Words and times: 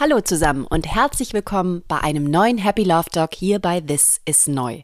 Hallo 0.00 0.22
zusammen 0.22 0.64
und 0.64 0.86
herzlich 0.86 1.34
willkommen 1.34 1.84
bei 1.86 1.98
einem 1.98 2.24
neuen 2.24 2.56
Happy 2.56 2.84
Love 2.84 3.10
Talk 3.10 3.34
hier 3.34 3.58
bei 3.58 3.82
This 3.82 4.22
is 4.24 4.46
Neu. 4.46 4.80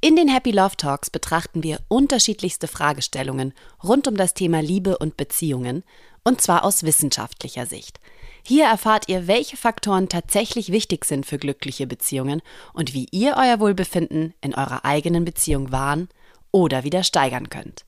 In 0.00 0.16
den 0.16 0.26
Happy 0.26 0.50
Love 0.50 0.76
Talks 0.76 1.10
betrachten 1.10 1.62
wir 1.62 1.78
unterschiedlichste 1.86 2.66
Fragestellungen 2.66 3.54
rund 3.84 4.08
um 4.08 4.16
das 4.16 4.34
Thema 4.34 4.60
Liebe 4.60 4.98
und 4.98 5.16
Beziehungen, 5.16 5.84
und 6.24 6.40
zwar 6.40 6.64
aus 6.64 6.82
wissenschaftlicher 6.82 7.66
Sicht. 7.66 8.00
Hier 8.42 8.64
erfahrt 8.64 9.08
ihr, 9.08 9.28
welche 9.28 9.56
Faktoren 9.56 10.08
tatsächlich 10.08 10.72
wichtig 10.72 11.04
sind 11.04 11.24
für 11.24 11.38
glückliche 11.38 11.86
Beziehungen 11.86 12.42
und 12.72 12.94
wie 12.94 13.06
ihr 13.12 13.36
euer 13.38 13.60
Wohlbefinden 13.60 14.34
in 14.40 14.56
eurer 14.56 14.84
eigenen 14.84 15.24
Beziehung 15.24 15.70
wahren 15.70 16.08
oder 16.50 16.82
wieder 16.82 17.04
steigern 17.04 17.48
könnt. 17.48 17.84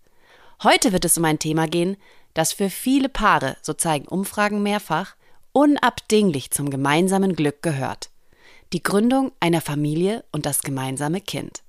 Heute 0.63 0.93
wird 0.93 1.05
es 1.05 1.19
um 1.19 1.25
ein 1.25 1.41
Thema 1.41 1.67
gehen, 1.67 1.97
das 2.33 2.53
für 2.53 2.71
viele 2.71 3.09
Paare, 3.09 3.57
so 3.61 3.73
zeigen 3.73 4.07
Umfragen 4.07 4.63
mehrfach, 4.63 5.17
unabdinglich 5.53 6.51
zum 6.51 6.71
gemeinsamen 6.71 7.35
Glück 7.35 7.63
gehört. 7.63 8.11
Die 8.73 8.83
Gründung 8.83 9.33
einer 9.41 9.61
Familie 9.61 10.25
und 10.33 10.47
das 10.47 10.63
gemeinsame 10.63 11.21
Kind. 11.21 11.63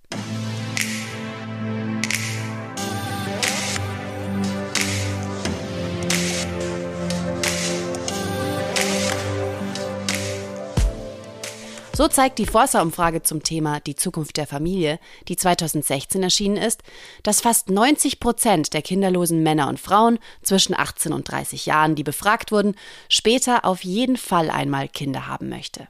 So 11.94 12.08
zeigt 12.08 12.40
die 12.40 12.46
Forsa-Umfrage 12.46 13.22
zum 13.22 13.44
Thema 13.44 13.82
Die 13.82 13.98
Zukunft 13.98 14.38
der 14.38 14.48
Familie, 14.48 14.98
die 15.28 15.36
2016 15.36 16.24
erschienen 16.24 16.56
ist, 16.56 16.84
dass 17.22 17.42
fast 17.42 17.70
90 17.70 18.22
Prozent 18.22 18.74
der 18.74 18.82
kinderlosen 18.82 19.44
Männer 19.44 19.68
und 19.68 19.80
Frauen 19.80 20.18
zwischen 20.42 20.74
18 20.74 21.12
und 21.12 21.30
30 21.30 21.66
Jahren, 21.66 21.96
die 21.96 22.04
befragt 22.04 22.54
wurden, 22.54 22.76
später 23.10 23.66
auf 23.66 23.84
jeden 23.84 24.16
Fall 24.16 24.50
einmal 24.50 24.88
Kinder 24.88 25.28
haben 25.28 25.50
möchte. 25.50 25.90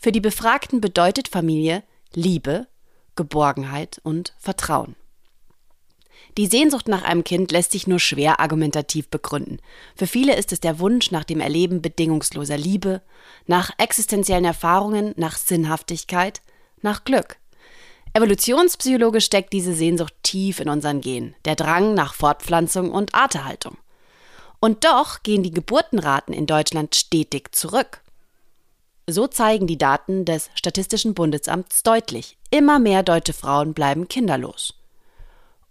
Für 0.00 0.12
die 0.12 0.20
Befragten 0.20 0.80
bedeutet 0.80 1.28
Familie 1.28 1.82
Liebe, 2.14 2.66
Geborgenheit 3.14 4.00
und 4.02 4.32
Vertrauen. 4.38 4.96
Die 6.36 6.46
Sehnsucht 6.46 6.88
nach 6.88 7.02
einem 7.02 7.22
Kind 7.22 7.52
lässt 7.52 7.70
sich 7.70 7.86
nur 7.86 8.00
schwer 8.00 8.40
argumentativ 8.40 9.08
begründen. 9.08 9.58
Für 9.94 10.08
viele 10.08 10.34
ist 10.34 10.52
es 10.52 10.60
der 10.60 10.80
Wunsch 10.80 11.12
nach 11.12 11.24
dem 11.24 11.40
Erleben 11.40 11.80
bedingungsloser 11.80 12.58
Liebe, 12.58 13.02
nach 13.46 13.70
existenziellen 13.78 14.44
Erfahrungen, 14.44 15.14
nach 15.16 15.36
Sinnhaftigkeit, 15.36 16.42
nach 16.82 17.04
Glück. 17.04 17.36
Evolutionspsychologisch 18.14 19.24
steckt 19.24 19.52
diese 19.52 19.74
Sehnsucht 19.74 20.14
tief 20.22 20.60
in 20.60 20.68
unseren 20.68 21.00
Genen, 21.00 21.34
der 21.44 21.56
Drang 21.56 21.94
nach 21.94 22.14
Fortpflanzung 22.14 22.90
und 22.90 23.14
Arterhaltung. 23.14 23.76
Und 24.60 24.84
doch 24.84 25.22
gehen 25.22 25.42
die 25.42 25.50
Geburtenraten 25.50 26.34
in 26.34 26.46
Deutschland 26.46 26.94
stetig 26.96 27.54
zurück. 27.54 28.00
So 29.08 29.26
zeigen 29.26 29.66
die 29.66 29.78
Daten 29.78 30.24
des 30.24 30.50
Statistischen 30.54 31.14
Bundesamts 31.14 31.82
deutlich, 31.82 32.38
immer 32.50 32.78
mehr 32.78 33.02
deutsche 33.02 33.34
Frauen 33.34 33.74
bleiben 33.74 34.08
kinderlos. 34.08 34.74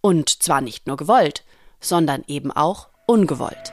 Und 0.05 0.43
zwar 0.43 0.59
nicht 0.59 0.85
nur 0.85 0.97
gewollt, 0.97 1.45
sondern 1.79 2.25
eben 2.27 2.51
auch 2.51 2.89
ungewollt. 3.07 3.71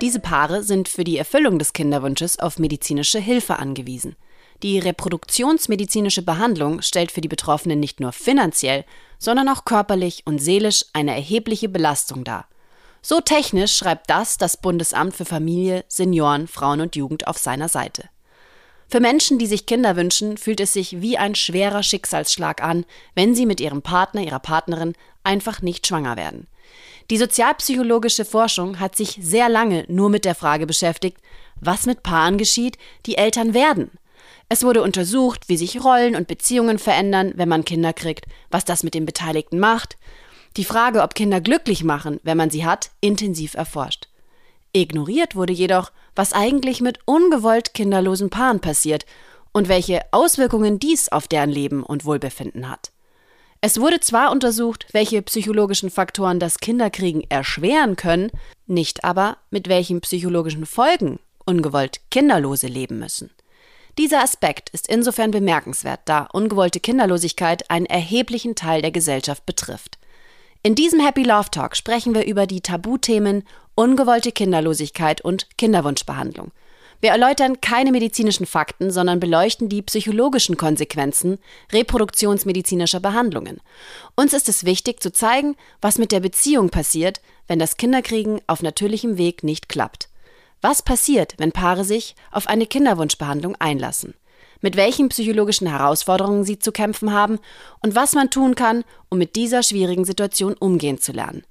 Diese 0.00 0.18
Paare 0.18 0.64
sind 0.64 0.88
für 0.88 1.04
die 1.04 1.16
Erfüllung 1.16 1.60
des 1.60 1.72
Kinderwunsches 1.72 2.40
auf 2.40 2.58
medizinische 2.58 3.20
Hilfe 3.20 3.60
angewiesen. 3.60 4.16
Die 4.64 4.80
reproduktionsmedizinische 4.80 6.22
Behandlung 6.22 6.82
stellt 6.82 7.12
für 7.12 7.20
die 7.20 7.28
Betroffenen 7.28 7.78
nicht 7.78 8.00
nur 8.00 8.10
finanziell, 8.10 8.84
sondern 9.20 9.48
auch 9.48 9.64
körperlich 9.64 10.22
und 10.26 10.40
seelisch 10.40 10.86
eine 10.92 11.14
erhebliche 11.14 11.68
Belastung 11.68 12.24
dar. 12.24 12.48
So 13.00 13.20
technisch 13.20 13.76
schreibt 13.76 14.10
das 14.10 14.38
das 14.38 14.56
Bundesamt 14.56 15.14
für 15.14 15.24
Familie, 15.24 15.84
Senioren, 15.86 16.48
Frauen 16.48 16.80
und 16.80 16.96
Jugend 16.96 17.28
auf 17.28 17.38
seiner 17.38 17.68
Seite. 17.68 18.08
Für 18.90 18.98
Menschen, 18.98 19.38
die 19.38 19.46
sich 19.46 19.66
Kinder 19.66 19.94
wünschen, 19.94 20.36
fühlt 20.36 20.58
es 20.58 20.72
sich 20.72 21.00
wie 21.00 21.16
ein 21.16 21.36
schwerer 21.36 21.84
Schicksalsschlag 21.84 22.60
an, 22.60 22.84
wenn 23.14 23.36
sie 23.36 23.46
mit 23.46 23.60
ihrem 23.60 23.82
Partner, 23.82 24.20
ihrer 24.22 24.40
Partnerin 24.40 24.94
einfach 25.22 25.62
nicht 25.62 25.86
schwanger 25.86 26.16
werden. 26.16 26.48
Die 27.10 27.16
sozialpsychologische 27.16 28.24
Forschung 28.24 28.80
hat 28.80 28.96
sich 28.96 29.18
sehr 29.20 29.48
lange 29.48 29.84
nur 29.88 30.10
mit 30.10 30.24
der 30.24 30.34
Frage 30.34 30.66
beschäftigt, 30.66 31.18
was 31.60 31.86
mit 31.86 32.02
Paaren 32.02 32.36
geschieht, 32.36 32.78
die 33.06 33.16
Eltern 33.16 33.54
werden. 33.54 33.92
Es 34.48 34.64
wurde 34.64 34.82
untersucht, 34.82 35.48
wie 35.48 35.56
sich 35.56 35.84
Rollen 35.84 36.16
und 36.16 36.26
Beziehungen 36.26 36.80
verändern, 36.80 37.32
wenn 37.36 37.48
man 37.48 37.64
Kinder 37.64 37.92
kriegt, 37.92 38.26
was 38.50 38.64
das 38.64 38.82
mit 38.82 38.94
den 38.94 39.06
Beteiligten 39.06 39.60
macht. 39.60 39.96
Die 40.56 40.64
Frage, 40.64 41.02
ob 41.02 41.14
Kinder 41.14 41.40
glücklich 41.40 41.84
machen, 41.84 42.18
wenn 42.24 42.36
man 42.36 42.50
sie 42.50 42.64
hat, 42.64 42.90
intensiv 43.00 43.54
erforscht. 43.54 44.08
Ignoriert 44.72 45.36
wurde 45.36 45.52
jedoch, 45.52 45.92
was 46.14 46.32
eigentlich 46.32 46.80
mit 46.80 46.98
ungewollt 47.04 47.74
kinderlosen 47.74 48.30
Paaren 48.30 48.60
passiert 48.60 49.06
und 49.52 49.68
welche 49.68 50.00
Auswirkungen 50.12 50.78
dies 50.78 51.08
auf 51.08 51.28
deren 51.28 51.50
Leben 51.50 51.82
und 51.82 52.04
Wohlbefinden 52.04 52.68
hat. 52.68 52.92
Es 53.60 53.78
wurde 53.80 54.00
zwar 54.00 54.32
untersucht, 54.32 54.86
welche 54.92 55.20
psychologischen 55.22 55.90
Faktoren 55.90 56.40
das 56.40 56.58
Kinderkriegen 56.58 57.24
erschweren 57.28 57.96
können, 57.96 58.30
nicht 58.66 59.04
aber, 59.04 59.36
mit 59.50 59.68
welchen 59.68 60.00
psychologischen 60.00 60.64
Folgen 60.64 61.18
ungewollt 61.44 62.00
Kinderlose 62.10 62.68
leben 62.68 62.98
müssen. 62.98 63.30
Dieser 63.98 64.22
Aspekt 64.22 64.70
ist 64.70 64.88
insofern 64.88 65.30
bemerkenswert, 65.30 66.00
da 66.06 66.28
ungewollte 66.32 66.80
Kinderlosigkeit 66.80 67.70
einen 67.70 67.86
erheblichen 67.86 68.54
Teil 68.54 68.80
der 68.80 68.92
Gesellschaft 68.92 69.44
betrifft. 69.44 69.98
In 70.62 70.74
diesem 70.74 71.00
Happy 71.00 71.22
Love 71.22 71.50
Talk 71.50 71.76
sprechen 71.76 72.14
wir 72.14 72.24
über 72.24 72.46
die 72.46 72.60
Tabuthemen 72.60 73.44
ungewollte 73.80 74.30
Kinderlosigkeit 74.30 75.22
und 75.22 75.46
Kinderwunschbehandlung. 75.56 76.52
Wir 77.00 77.12
erläutern 77.12 77.62
keine 77.62 77.92
medizinischen 77.92 78.44
Fakten, 78.44 78.90
sondern 78.90 79.20
beleuchten 79.20 79.70
die 79.70 79.80
psychologischen 79.80 80.58
Konsequenzen 80.58 81.38
reproduktionsmedizinischer 81.72 83.00
Behandlungen. 83.00 83.62
Uns 84.16 84.34
ist 84.34 84.50
es 84.50 84.66
wichtig 84.66 85.00
zu 85.02 85.10
zeigen, 85.10 85.56
was 85.80 85.96
mit 85.96 86.12
der 86.12 86.20
Beziehung 86.20 86.68
passiert, 86.68 87.22
wenn 87.48 87.58
das 87.58 87.78
Kinderkriegen 87.78 88.42
auf 88.46 88.60
natürlichem 88.60 89.16
Weg 89.16 89.44
nicht 89.44 89.70
klappt. 89.70 90.10
Was 90.60 90.82
passiert, 90.82 91.36
wenn 91.38 91.52
Paare 91.52 91.84
sich 91.84 92.16
auf 92.30 92.48
eine 92.48 92.66
Kinderwunschbehandlung 92.66 93.56
einlassen? 93.58 94.12
mit 94.62 94.76
welchen 94.76 95.08
psychologischen 95.08 95.66
Herausforderungen 95.66 96.44
sie 96.44 96.58
zu 96.58 96.70
kämpfen 96.70 97.14
haben 97.14 97.38
und 97.80 97.94
was 97.94 98.12
man 98.12 98.28
tun 98.28 98.54
kann, 98.54 98.84
um 99.08 99.16
mit 99.16 99.34
dieser 99.34 99.62
schwierigen 99.62 100.04
Situation 100.04 100.52
umgehen 100.52 101.00
zu 101.00 101.12
lernen. 101.12 101.44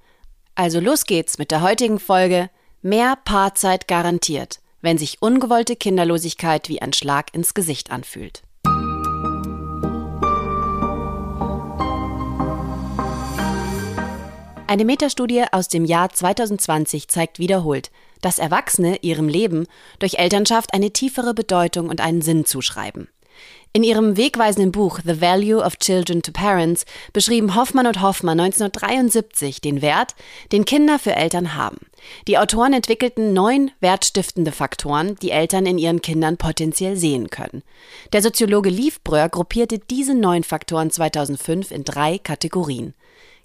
Also 0.56 0.80
los 0.80 1.06
geht's 1.06 1.38
mit 1.38 1.52
der 1.52 1.62
heutigen 1.62 2.00
Folge 2.00 2.50
Mehr 2.82 3.18
Paarzeit 3.26 3.88
garantiert, 3.88 4.60
wenn 4.82 4.98
sich 4.98 5.22
ungewollte 5.22 5.76
Kinderlosigkeit 5.76 6.70
wie 6.70 6.82
ein 6.82 6.94
Schlag 6.94 7.34
ins 7.34 7.54
Gesicht 7.54 7.92
anfühlt. 7.92 8.44
Eine 14.70 14.86
Metastudie 14.86 15.46
aus 15.52 15.68
dem 15.68 15.84
Jahr 15.84 16.10
2020 16.10 17.08
zeigt 17.08 17.40
wiederholt, 17.40 17.90
dass 18.22 18.38
Erwachsene 18.38 18.98
ihrem 18.98 19.28
Leben 19.28 19.66
durch 19.98 20.20
Elternschaft 20.20 20.74
eine 20.74 20.92
tiefere 20.92 21.34
Bedeutung 21.34 21.90
und 21.90 22.02
einen 22.02 22.22
Sinn 22.22 22.46
zuschreiben. 22.46 23.10
In 23.72 23.84
ihrem 23.84 24.18
wegweisenden 24.18 24.72
Buch 24.72 25.00
The 25.06 25.22
Value 25.22 25.64
of 25.64 25.78
Children 25.78 26.24
to 26.24 26.32
Parents 26.32 26.86
beschrieben 27.14 27.54
Hoffmann 27.54 27.86
und 27.86 28.02
Hoffmann 28.02 28.40
1973 28.40 29.62
den 29.62 29.84
Wert, 29.84 30.16
den 30.52 30.66
Kinder 30.66 30.98
für 30.98 31.16
Eltern 31.16 31.54
haben. 31.54 31.78
Die 32.28 32.40
Autoren 32.40 32.74
entwickelten 32.74 33.32
neun 33.34 33.70
wertstiftende 33.80 34.52
Faktoren, 34.52 35.18
die 35.22 35.30
Eltern 35.30 35.68
in 35.68 35.78
ihren 35.78 36.02
Kindern 36.02 36.38
potenziell 36.38 36.96
sehen 36.96 37.30
können. 37.30 37.62
Der 38.12 38.24
Soziologe 38.24 38.70
Liefbröhr 38.70 39.30
gruppierte 39.30 39.78
diese 39.78 40.16
neun 40.16 40.44
Faktoren 40.44 40.90
2005 40.90 41.70
in 41.70 41.84
drei 41.84 42.18
Kategorien. 42.18 42.96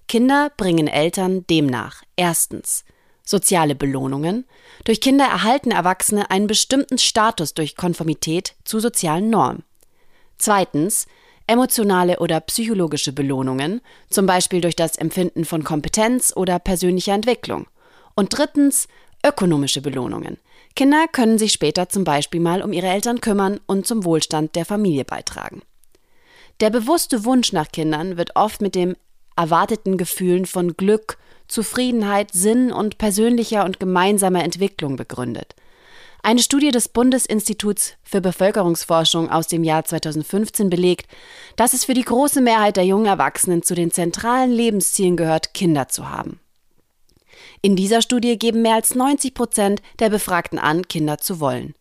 Kinder 0.07 0.51
bringen 0.57 0.87
Eltern 0.87 1.45
demnach 1.47 2.01
erstens 2.15 2.83
soziale 3.23 3.75
Belohnungen. 3.75 4.45
Durch 4.85 5.01
Kinder 5.01 5.25
erhalten 5.25 5.71
Erwachsene 5.71 6.31
einen 6.31 6.47
bestimmten 6.47 6.97
Status 6.97 7.53
durch 7.53 7.75
Konformität 7.75 8.55
zu 8.63 8.79
sozialen 8.79 9.29
Normen. 9.29 9.63
Zweitens 10.37 11.07
emotionale 11.47 12.19
oder 12.19 12.39
psychologische 12.41 13.13
Belohnungen, 13.13 13.81
zum 14.09 14.25
Beispiel 14.25 14.61
durch 14.61 14.75
das 14.75 14.97
Empfinden 14.97 15.45
von 15.45 15.63
Kompetenz 15.63 16.33
oder 16.35 16.59
persönlicher 16.59 17.13
Entwicklung. 17.13 17.67
Und 18.15 18.37
drittens 18.37 18.87
ökonomische 19.25 19.81
Belohnungen. 19.81 20.37
Kinder 20.75 21.07
können 21.11 21.37
sich 21.37 21.51
später 21.51 21.89
zum 21.89 22.03
Beispiel 22.03 22.39
mal 22.39 22.61
um 22.61 22.73
ihre 22.73 22.87
Eltern 22.87 23.21
kümmern 23.21 23.59
und 23.65 23.87
zum 23.87 24.03
Wohlstand 24.03 24.55
der 24.55 24.65
Familie 24.65 25.05
beitragen. 25.05 25.61
Der 26.59 26.69
bewusste 26.69 27.25
Wunsch 27.25 27.51
nach 27.51 27.69
Kindern 27.71 28.17
wird 28.17 28.35
oft 28.35 28.61
mit 28.61 28.75
dem 28.75 28.95
erwarteten 29.35 29.97
Gefühlen 29.97 30.45
von 30.45 30.77
Glück, 30.77 31.17
Zufriedenheit, 31.47 32.31
Sinn 32.33 32.71
und 32.71 32.97
persönlicher 32.97 33.65
und 33.65 33.79
gemeinsamer 33.79 34.43
Entwicklung 34.43 34.95
begründet. 34.95 35.55
Eine 36.25 36.41
Studie 36.41 36.71
des 36.71 36.89
Bundesinstituts 36.89 37.97
für 38.01 38.19
Bevölkerungsforschung 38.19 39.29
aus 39.29 39.45
dem 39.45 39.63
Jahr 39.63 39.85
2015 39.85 40.71
belegt, 40.71 41.07
dass 41.55 41.73
es 41.73 41.85
für 41.85 41.93
die 41.93 42.01
große 42.01 42.41
Mehrheit 42.41 42.77
der 42.77 42.83
jungen 42.83 43.05
Erwachsenen 43.05 43.61
zu 43.61 43.75
den 43.75 43.91
zentralen 43.91 44.51
Lebenszielen 44.51 45.17
gehört, 45.17 45.53
Kinder 45.53 45.87
zu 45.87 46.09
haben. 46.09 46.39
In 47.61 47.75
dieser 47.75 48.01
Studie 48.01 48.39
geben 48.39 48.63
mehr 48.63 48.73
als 48.73 48.95
90 48.95 49.35
Prozent 49.35 49.83
der 49.99 50.09
Befragten 50.09 50.57
an, 50.57 50.87
Kinder 50.87 51.19
zu 51.19 51.39
wollen. 51.39 51.75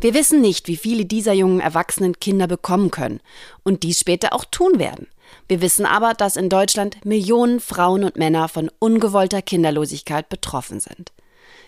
Wir 0.00 0.14
wissen 0.14 0.40
nicht, 0.40 0.68
wie 0.68 0.78
viele 0.78 1.04
dieser 1.04 1.34
jungen 1.34 1.60
Erwachsenen 1.60 2.18
Kinder 2.18 2.46
bekommen 2.46 2.90
können 2.90 3.20
und 3.62 3.82
dies 3.82 4.00
später 4.00 4.32
auch 4.32 4.46
tun 4.46 4.78
werden. 4.78 5.06
Wir 5.48 5.60
wissen 5.60 5.84
aber, 5.84 6.14
dass 6.14 6.36
in 6.36 6.48
Deutschland 6.48 7.04
Millionen 7.04 7.60
Frauen 7.60 8.04
und 8.04 8.16
Männer 8.16 8.48
von 8.48 8.70
ungewollter 8.78 9.42
Kinderlosigkeit 9.42 10.30
betroffen 10.30 10.80
sind. 10.80 11.12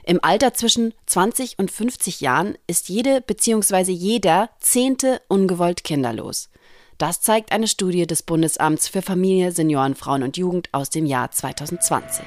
Im 0.09 0.25
Alter 0.25 0.55
zwischen 0.55 0.95
20 1.05 1.59
und 1.59 1.71
50 1.71 2.23
Jahren 2.23 2.57
ist 2.67 2.89
jede 2.89 3.21
bzw. 3.21 3.93
jeder 3.93 4.49
zehnte 4.59 5.21
ungewollt 5.29 5.85
kinderlos. 5.85 6.49
Das 6.97 7.21
zeigt 7.21 7.53
eine 7.53 7.69
Studie 7.69 8.07
des 8.07 8.23
Bundesamts 8.23 8.89
für 8.89 9.03
Familie, 9.03 9.53
Senioren, 9.53 9.95
Frauen 9.95 10.23
und 10.23 10.39
Jugend 10.39 10.71
aus 10.73 10.89
dem 10.89 11.05
Jahr 11.05 11.31
2020. 11.31 12.25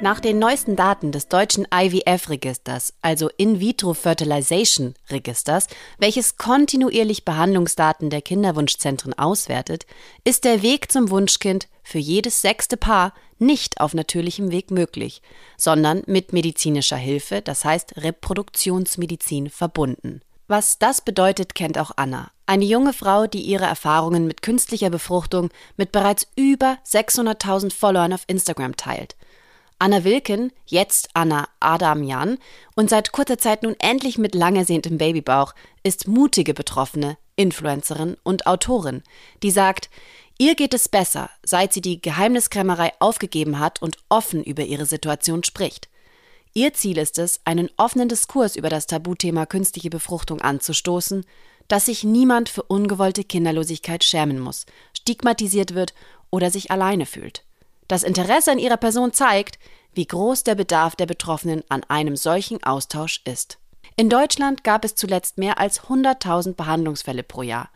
Nach 0.00 0.20
den 0.20 0.38
neuesten 0.38 0.76
Daten 0.76 1.10
des 1.10 1.26
deutschen 1.26 1.66
IVF-Registers, 1.74 2.92
also 3.02 3.28
In-vitro-Fertilization-Registers, 3.36 5.66
welches 5.98 6.36
kontinuierlich 6.36 7.24
Behandlungsdaten 7.24 8.08
der 8.08 8.22
Kinderwunschzentren 8.22 9.18
auswertet, 9.18 9.86
ist 10.22 10.44
der 10.44 10.62
Weg 10.62 10.92
zum 10.92 11.10
Wunschkind 11.10 11.66
für 11.82 11.98
jedes 11.98 12.42
sechste 12.42 12.76
Paar 12.76 13.12
nicht 13.40 13.80
auf 13.80 13.92
natürlichem 13.92 14.52
Weg 14.52 14.70
möglich, 14.70 15.20
sondern 15.56 16.04
mit 16.06 16.32
medizinischer 16.32 16.96
Hilfe, 16.96 17.42
das 17.42 17.64
heißt 17.64 17.96
Reproduktionsmedizin, 17.96 19.50
verbunden. 19.50 20.20
Was 20.46 20.78
das 20.78 21.00
bedeutet, 21.00 21.56
kennt 21.56 21.76
auch 21.76 21.90
Anna, 21.96 22.30
eine 22.46 22.64
junge 22.64 22.92
Frau, 22.92 23.26
die 23.26 23.42
ihre 23.42 23.66
Erfahrungen 23.66 24.28
mit 24.28 24.42
künstlicher 24.42 24.90
Befruchtung 24.90 25.50
mit 25.76 25.90
bereits 25.90 26.28
über 26.36 26.78
600.000 26.86 27.74
Followern 27.74 28.12
auf 28.12 28.22
Instagram 28.28 28.76
teilt. 28.76 29.16
Anna 29.80 30.02
Wilken, 30.02 30.50
jetzt 30.66 31.10
Anna 31.14 31.48
Adamjan 31.60 32.38
und 32.74 32.90
seit 32.90 33.12
kurzer 33.12 33.38
Zeit 33.38 33.62
nun 33.62 33.76
endlich 33.78 34.18
mit 34.18 34.34
lang 34.34 34.56
ersehntem 34.56 34.98
Babybauch, 34.98 35.54
ist 35.84 36.08
mutige 36.08 36.52
Betroffene, 36.52 37.16
Influencerin 37.36 38.16
und 38.24 38.48
Autorin, 38.48 39.04
die 39.44 39.52
sagt, 39.52 39.88
ihr 40.36 40.56
geht 40.56 40.74
es 40.74 40.88
besser, 40.88 41.30
seit 41.44 41.72
sie 41.72 41.80
die 41.80 42.02
Geheimniskrämerei 42.02 42.92
aufgegeben 42.98 43.60
hat 43.60 43.80
und 43.80 43.98
offen 44.08 44.42
über 44.42 44.64
ihre 44.64 44.86
Situation 44.86 45.44
spricht. 45.44 45.88
Ihr 46.54 46.74
Ziel 46.74 46.98
ist 46.98 47.18
es, 47.18 47.40
einen 47.44 47.70
offenen 47.76 48.08
Diskurs 48.08 48.56
über 48.56 48.70
das 48.70 48.88
Tabuthema 48.88 49.46
künstliche 49.46 49.90
Befruchtung 49.90 50.40
anzustoßen, 50.40 51.24
dass 51.68 51.86
sich 51.86 52.02
niemand 52.02 52.48
für 52.48 52.64
ungewollte 52.64 53.22
Kinderlosigkeit 53.22 54.02
schämen 54.02 54.40
muss, 54.40 54.66
stigmatisiert 54.92 55.74
wird 55.74 55.94
oder 56.30 56.50
sich 56.50 56.72
alleine 56.72 57.06
fühlt. 57.06 57.44
Das 57.88 58.02
Interesse 58.02 58.52
an 58.52 58.58
ihrer 58.58 58.76
Person 58.76 59.14
zeigt, 59.14 59.58
wie 59.94 60.06
groß 60.06 60.44
der 60.44 60.54
Bedarf 60.54 60.94
der 60.94 61.06
Betroffenen 61.06 61.64
an 61.70 61.82
einem 61.84 62.16
solchen 62.16 62.62
Austausch 62.62 63.22
ist. 63.24 63.58
In 63.96 64.10
Deutschland 64.10 64.62
gab 64.62 64.84
es 64.84 64.94
zuletzt 64.94 65.38
mehr 65.38 65.58
als 65.58 65.84
100.000 65.84 66.54
Behandlungsfälle 66.54 67.22
pro 67.24 67.42
Jahr. 67.42 67.68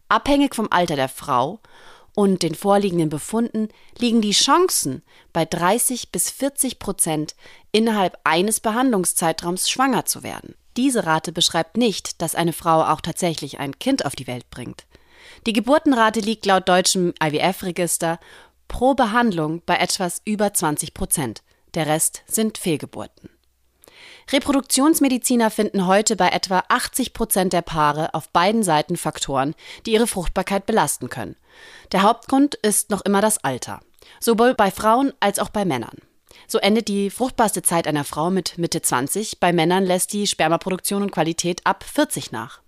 Abhängig 0.08 0.54
vom 0.54 0.68
Alter 0.70 0.94
der 0.94 1.08
Frau 1.08 1.58
und 2.14 2.44
den 2.44 2.54
vorliegenden 2.54 3.08
Befunden 3.08 3.70
liegen 3.98 4.20
die 4.20 4.30
Chancen 4.30 5.02
bei 5.32 5.44
30 5.44 6.12
bis 6.12 6.30
40 6.30 6.78
Prozent 6.78 7.34
innerhalb 7.72 8.16
eines 8.22 8.60
Behandlungszeitraums 8.60 9.68
schwanger 9.68 10.04
zu 10.04 10.22
werden. 10.22 10.54
Diese 10.76 11.06
Rate 11.06 11.32
beschreibt 11.32 11.76
nicht, 11.76 12.20
dass 12.20 12.34
eine 12.34 12.52
Frau 12.52 12.82
auch 12.84 13.00
tatsächlich 13.00 13.60
ein 13.60 13.78
Kind 13.78 14.04
auf 14.04 14.16
die 14.16 14.26
Welt 14.26 14.50
bringt. 14.50 14.86
Die 15.46 15.52
Geburtenrate 15.52 16.20
liegt 16.20 16.46
laut 16.46 16.68
deutschem 16.68 17.14
IWF-Register 17.22 18.18
pro 18.68 18.94
Behandlung 18.94 19.62
bei 19.64 19.76
etwas 19.76 20.20
über 20.24 20.52
20 20.52 20.94
Prozent. 20.94 21.42
Der 21.74 21.86
Rest 21.86 22.22
sind 22.26 22.58
Fehlgeburten. 22.58 23.30
Reproduktionsmediziner 24.32 25.50
finden 25.50 25.86
heute 25.86 26.16
bei 26.16 26.28
etwa 26.28 26.62
80 26.68 27.12
Prozent 27.12 27.52
der 27.52 27.62
Paare 27.62 28.14
auf 28.14 28.30
beiden 28.30 28.62
Seiten 28.62 28.96
Faktoren, 28.96 29.54
die 29.84 29.92
ihre 29.92 30.06
Fruchtbarkeit 30.06 30.66
belasten 30.66 31.10
können. 31.10 31.36
Der 31.92 32.02
Hauptgrund 32.02 32.54
ist 32.54 32.90
noch 32.90 33.02
immer 33.02 33.20
das 33.20 33.44
Alter, 33.44 33.80
sowohl 34.20 34.54
bei 34.54 34.70
Frauen 34.70 35.12
als 35.20 35.38
auch 35.38 35.50
bei 35.50 35.64
Männern. 35.64 35.98
So 36.46 36.58
endet 36.58 36.88
die 36.88 37.10
fruchtbarste 37.10 37.62
Zeit 37.62 37.86
einer 37.86 38.04
Frau 38.04 38.30
mit 38.30 38.58
Mitte 38.58 38.82
20, 38.82 39.40
bei 39.40 39.52
Männern 39.52 39.84
lässt 39.84 40.12
die 40.12 40.26
Spermaproduktion 40.26 41.02
und 41.02 41.12
Qualität 41.12 41.60
ab 41.64 41.84
40 41.84 42.32
nach. 42.32 42.60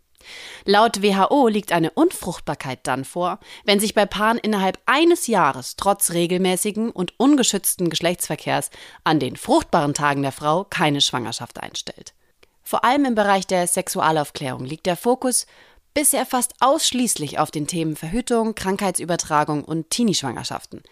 Laut 0.64 1.02
WHO 1.02 1.48
liegt 1.48 1.72
eine 1.72 1.90
Unfruchtbarkeit 1.90 2.80
dann 2.84 3.04
vor, 3.04 3.38
wenn 3.64 3.80
sich 3.80 3.94
bei 3.94 4.06
Paaren 4.06 4.38
innerhalb 4.38 4.78
eines 4.86 5.26
Jahres 5.26 5.76
trotz 5.76 6.10
regelmäßigen 6.10 6.90
und 6.90 7.18
ungeschützten 7.18 7.90
Geschlechtsverkehrs 7.90 8.70
an 9.04 9.20
den 9.20 9.36
fruchtbaren 9.36 9.94
Tagen 9.94 10.22
der 10.22 10.32
Frau 10.32 10.64
keine 10.64 11.00
Schwangerschaft 11.00 11.62
einstellt. 11.62 12.14
Vor 12.62 12.84
allem 12.84 13.04
im 13.04 13.14
Bereich 13.14 13.46
der 13.46 13.66
Sexualaufklärung 13.68 14.64
liegt 14.64 14.86
der 14.86 14.96
Fokus 14.96 15.46
bisher 15.96 16.26
fast 16.26 16.52
ausschließlich 16.60 17.38
auf 17.38 17.50
den 17.50 17.66
Themen 17.66 17.96
Verhütung, 17.96 18.54
Krankheitsübertragung 18.54 19.64
und 19.64 19.88
Teenie-Schwangerschaften. 19.88 20.82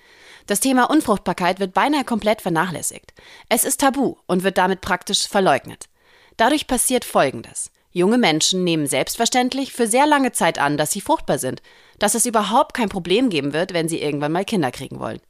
Das 0.46 0.60
Thema 0.60 0.84
Unfruchtbarkeit 0.84 1.60
wird 1.60 1.74
beinahe 1.74 2.04
komplett 2.04 2.40
vernachlässigt. 2.40 3.12
Es 3.50 3.66
ist 3.66 3.82
tabu 3.82 4.16
und 4.26 4.44
wird 4.44 4.56
damit 4.56 4.80
praktisch 4.80 5.28
verleugnet. 5.28 5.90
Dadurch 6.38 6.66
passiert 6.66 7.04
Folgendes. 7.04 7.70
Junge 7.92 8.16
Menschen 8.16 8.64
nehmen 8.64 8.86
selbstverständlich 8.86 9.74
für 9.74 9.86
sehr 9.86 10.06
lange 10.06 10.32
Zeit 10.32 10.58
an, 10.58 10.78
dass 10.78 10.92
sie 10.92 11.02
fruchtbar 11.02 11.38
sind, 11.38 11.60
dass 11.98 12.14
es 12.14 12.24
überhaupt 12.24 12.72
kein 12.72 12.88
Problem 12.88 13.28
geben 13.28 13.52
wird, 13.52 13.74
wenn 13.74 13.90
sie 13.90 14.00
irgendwann 14.00 14.32
mal 14.32 14.46
Kinder 14.46 14.70
kriegen 14.70 15.00
wollen. 15.00 15.20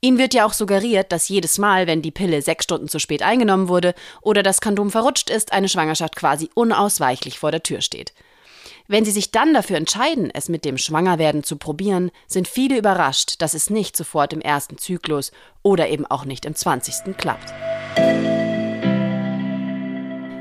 Ihnen 0.00 0.16
wird 0.16 0.32
ja 0.32 0.46
auch 0.46 0.54
suggeriert, 0.54 1.12
dass 1.12 1.28
jedes 1.28 1.58
Mal, 1.58 1.86
wenn 1.86 2.00
die 2.00 2.12
Pille 2.12 2.40
sechs 2.40 2.64
Stunden 2.64 2.88
zu 2.88 2.98
spät 2.98 3.22
eingenommen 3.22 3.68
wurde 3.68 3.94
oder 4.22 4.42
das 4.42 4.62
Kondom 4.62 4.90
verrutscht 4.90 5.28
ist, 5.28 5.52
eine 5.52 5.68
Schwangerschaft 5.68 6.16
quasi 6.16 6.48
unausweichlich 6.54 7.38
vor 7.38 7.50
der 7.50 7.62
Tür 7.62 7.82
steht. 7.82 8.14
Wenn 8.90 9.04
sie 9.04 9.10
sich 9.10 9.30
dann 9.30 9.52
dafür 9.52 9.76
entscheiden, 9.76 10.30
es 10.32 10.48
mit 10.48 10.64
dem 10.64 10.78
Schwangerwerden 10.78 11.44
zu 11.44 11.56
probieren, 11.56 12.10
sind 12.26 12.48
viele 12.48 12.78
überrascht, 12.78 13.42
dass 13.42 13.52
es 13.52 13.68
nicht 13.68 13.94
sofort 13.94 14.32
im 14.32 14.40
ersten 14.40 14.78
Zyklus 14.78 15.30
oder 15.62 15.90
eben 15.90 16.06
auch 16.06 16.24
nicht 16.24 16.46
im 16.46 16.54
zwanzigsten 16.54 17.14
klappt. 17.14 17.52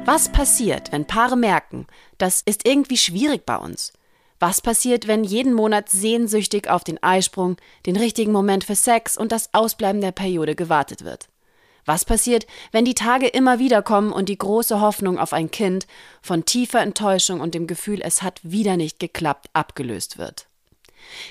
Was 0.06 0.32
passiert, 0.32 0.94
wenn 0.94 1.06
Paare 1.06 1.36
merken, 1.36 1.88
das 2.18 2.42
ist 2.42 2.66
irgendwie 2.66 2.96
schwierig 2.96 3.46
bei 3.46 3.58
uns? 3.58 3.92
Was 4.40 4.62
passiert, 4.62 5.08
wenn 5.08 5.26
jeden 5.26 5.54
Monat 5.54 5.90
sehnsüchtig 5.90 6.70
auf 6.70 6.86
den 6.86 7.04
Eisprung, 7.04 7.58
den 7.86 7.98
richtigen 7.98 8.32
Moment 8.32 8.64
für 8.64 8.76
Sex 8.76 9.18
und 9.18 9.34
das 9.34 9.54
Ausbleiben 9.54 10.00
der 10.00 10.14
Periode 10.14 10.56
gewartet 10.56 11.04
wird? 11.04 11.28
Was 11.88 12.04
passiert, 12.04 12.46
wenn 12.74 12.84
die 12.84 12.96
Tage 12.96 13.28
immer 13.28 13.60
wieder 13.60 13.82
kommen 13.82 14.12
und 14.12 14.28
die 14.28 14.38
große 14.38 14.82
Hoffnung 14.82 15.18
auf 15.18 15.32
ein 15.32 15.50
Kind 15.52 15.88
von 16.22 16.44
tiefer 16.44 16.82
Enttäuschung 16.82 17.40
und 17.40 17.56
dem 17.56 17.66
Gefühl, 17.66 18.02
es 18.04 18.22
hat 18.22 18.42
wieder 18.44 18.76
nicht 18.76 19.00
geklappt, 19.00 19.50
abgelöst 19.54 20.18
wird? 20.18 20.48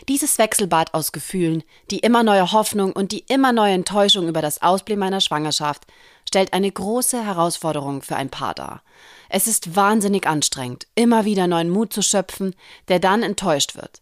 Dieses 0.08 0.38
Wechselbad 0.38 0.94
aus 0.94 1.12
Gefühlen, 1.12 1.62
die 1.90 1.98
immer 1.98 2.22
neue 2.22 2.52
Hoffnung 2.52 2.94
und 2.94 3.12
die 3.12 3.24
immer 3.28 3.52
neue 3.52 3.74
Enttäuschung 3.74 4.28
über 4.28 4.40
das 4.40 4.62
Ausbleiben 4.62 5.02
einer 5.02 5.20
Schwangerschaft, 5.20 5.82
stellt 6.26 6.54
eine 6.54 6.72
große 6.72 7.22
Herausforderung 7.22 8.00
für 8.00 8.16
ein 8.16 8.30
Paar 8.30 8.54
dar. 8.54 8.82
Es 9.28 9.46
ist 9.46 9.76
wahnsinnig 9.76 10.26
anstrengend, 10.26 10.86
immer 10.94 11.26
wieder 11.26 11.46
neuen 11.48 11.68
Mut 11.68 11.92
zu 11.92 12.00
schöpfen, 12.00 12.56
der 12.88 12.98
dann 12.98 13.22
enttäuscht 13.22 13.76
wird. 13.76 14.00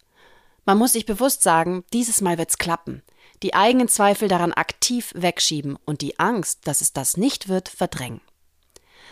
Man 0.65 0.79
muss 0.79 0.93
sich 0.93 1.05
bewusst 1.05 1.43
sagen, 1.43 1.83
dieses 1.93 2.21
Mal 2.21 2.39
wird's 2.39 2.59
klappen. 2.59 3.03
Die 3.45 3.53
eigenen 3.53 3.89
Zweifel 3.89 4.27
daran 4.27 4.55
aktiv 4.55 5.13
wegschieben 5.15 5.77
und 5.85 6.01
die 6.01 6.19
Angst, 6.19 6.61
dass 6.67 6.81
es 6.81 6.95
das 6.95 7.19
nicht 7.19 7.47
wird, 7.47 7.69
verdrängen. 7.69 8.23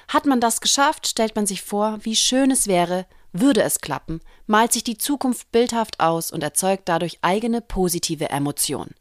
Hat 0.09 0.25
man 0.25 0.41
das 0.41 0.63
geschafft, 0.63 1.07
stellt 1.07 1.37
man 1.37 1.45
sich 1.45 1.61
vor, 1.61 1.99
wie 2.01 2.17
schön 2.17 2.51
es 2.51 2.67
wäre, 2.67 3.05
würde 3.35 3.63
es 3.63 3.83
klappen, 3.83 4.23
malt 4.47 4.73
sich 4.73 4.85
die 4.85 4.97
Zukunft 4.97 5.53
bildhaft 5.53 6.01
aus 6.01 6.31
und 6.33 6.43
erzeugt 6.43 6.89
dadurch 6.89 7.19
eigene 7.21 7.61
positive 7.61 8.31
Emotionen. 8.31 8.95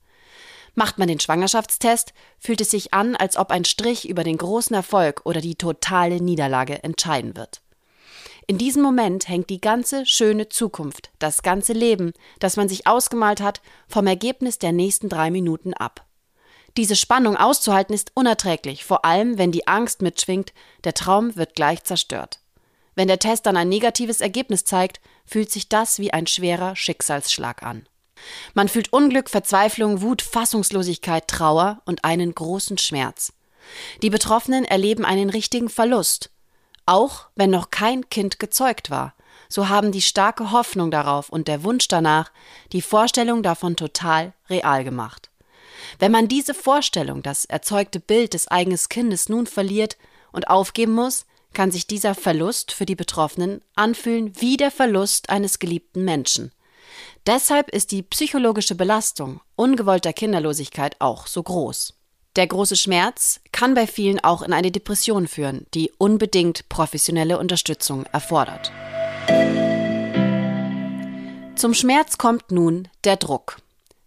Macht 0.76 0.98
man 0.98 1.08
den 1.08 1.22
Schwangerschaftstest, 1.22 2.12
fühlt 2.38 2.60
es 2.60 2.72
sich 2.72 2.94
an, 2.94 3.16
als 3.16 3.38
ob 3.38 3.52
ein 3.52 3.64
Strich 3.64 4.10
über 4.10 4.26
den 4.26 4.38
großen 4.38 4.76
Erfolg 4.76 5.22
oder 5.24 5.40
die 5.40 5.56
totale 5.56 6.22
Niederlage 6.22 6.84
entscheiden 6.84 7.38
wird. 7.38 7.62
In 8.52 8.58
diesem 8.58 8.84
Moment 8.84 9.30
hängt 9.30 9.50
die 9.50 9.62
ganze 9.62 10.06
schöne 10.06 10.50
Zukunft, 10.50 11.10
das 11.20 11.42
ganze 11.42 11.72
Leben, 11.72 12.12
das 12.40 12.58
man 12.58 12.68
sich 12.68 12.86
ausgemalt 12.86 13.40
hat, 13.40 13.62
vom 13.88 14.08
Ergebnis 14.08 14.60
der 14.60 14.74
nächsten 14.74 15.08
drei 15.08 15.32
Minuten 15.32 15.74
ab. 15.74 16.06
Diese 16.76 16.98
Spannung 16.98 17.38
auszuhalten 17.38 17.96
ist 17.96 18.12
unerträglich, 18.14 18.84
vor 18.84 19.06
allem 19.06 19.38
wenn 19.38 19.54
die 19.54 19.70
Angst 19.70 20.02
mitschwingt, 20.02 20.52
der 20.84 20.94
Traum 20.94 21.38
wird 21.38 21.56
gleich 21.56 21.86
zerstört. 21.86 22.42
Wenn 22.94 23.08
der 23.08 23.20
Test 23.20 23.46
dann 23.46 23.56
ein 23.56 23.70
negatives 23.70 24.20
Ergebnis 24.20 24.66
zeigt, 24.66 25.00
fühlt 25.26 25.50
sich 25.50 25.70
das 25.70 26.00
wie 26.00 26.12
ein 26.12 26.28
schwerer 26.28 26.76
Schicksalsschlag 26.76 27.64
an. 27.64 27.88
Man 28.54 28.68
fühlt 28.68 28.92
Unglück, 28.92 29.30
Verzweiflung, 29.30 30.02
Wut, 30.02 30.22
Fassungslosigkeit, 30.22 31.26
Trauer 31.30 31.82
und 31.86 32.04
einen 32.04 32.36
großen 32.36 32.78
Schmerz. 32.78 33.32
Die 34.02 34.10
Betroffenen 34.10 34.66
erleben 34.66 35.06
einen 35.06 35.30
richtigen 35.30 35.70
Verlust. 35.70 36.32
Auch 36.86 37.28
wenn 37.36 37.50
noch 37.50 37.72
kein 37.72 38.10
Kind 38.10 38.40
gezeugt 38.40 38.90
war, 38.90 39.14
so 39.50 39.70
haben 39.70 39.92
die 39.92 40.02
starke 40.02 40.52
Hoffnung 40.52 40.92
darauf 40.92 41.30
und 41.30 41.48
der 41.48 41.64
Wunsch 41.64 41.88
danach 41.88 42.32
die 42.72 42.82
Vorstellung 42.82 43.44
davon 43.44 43.76
total 43.76 44.34
real 44.50 44.84
gemacht. 44.84 45.30
Wenn 46.00 46.12
man 46.12 46.28
diese 46.28 46.54
Vorstellung, 46.54 47.22
das 47.22 47.46
erzeugte 47.46 48.00
Bild 48.00 48.34
des 48.34 48.48
eigenen 48.48 48.80
Kindes 48.90 49.30
nun 49.30 49.48
verliert 49.48 49.98
und 50.32 50.50
aufgeben 50.50 50.94
muss, 50.94 51.26
kann 51.54 51.72
sich 51.72 51.86
dieser 51.86 52.16
Verlust 52.16 52.72
für 52.72 52.86
die 52.86 52.96
Betroffenen 52.96 53.62
anfühlen 53.76 54.34
wie 54.40 54.58
der 54.58 54.72
Verlust 54.72 55.30
eines 55.30 55.60
geliebten 55.60 56.06
Menschen. 56.06 56.52
Deshalb 57.26 57.70
ist 57.70 57.92
die 57.92 58.04
psychologische 58.04 58.76
Belastung 58.76 59.42
ungewollter 59.56 60.14
Kinderlosigkeit 60.14 60.96
auch 61.00 61.28
so 61.28 61.44
groß. 61.44 61.94
Der 62.38 62.48
große 62.48 62.78
Schmerz 62.78 63.42
kann 63.52 63.74
bei 63.74 63.86
vielen 63.86 64.22
auch 64.22 64.42
in 64.42 64.54
eine 64.54 64.72
Depression 64.72 65.28
führen, 65.28 65.66
die 65.74 65.92
unbedingt 65.98 66.70
professionelle 66.70 67.38
Unterstützung 67.38 68.06
erfordert. 68.06 68.72
Zum 71.58 71.74
Schmerz 71.74 72.18
kommt 72.18 72.50
nun 72.50 72.88
der 73.04 73.18
Druck. 73.18 73.58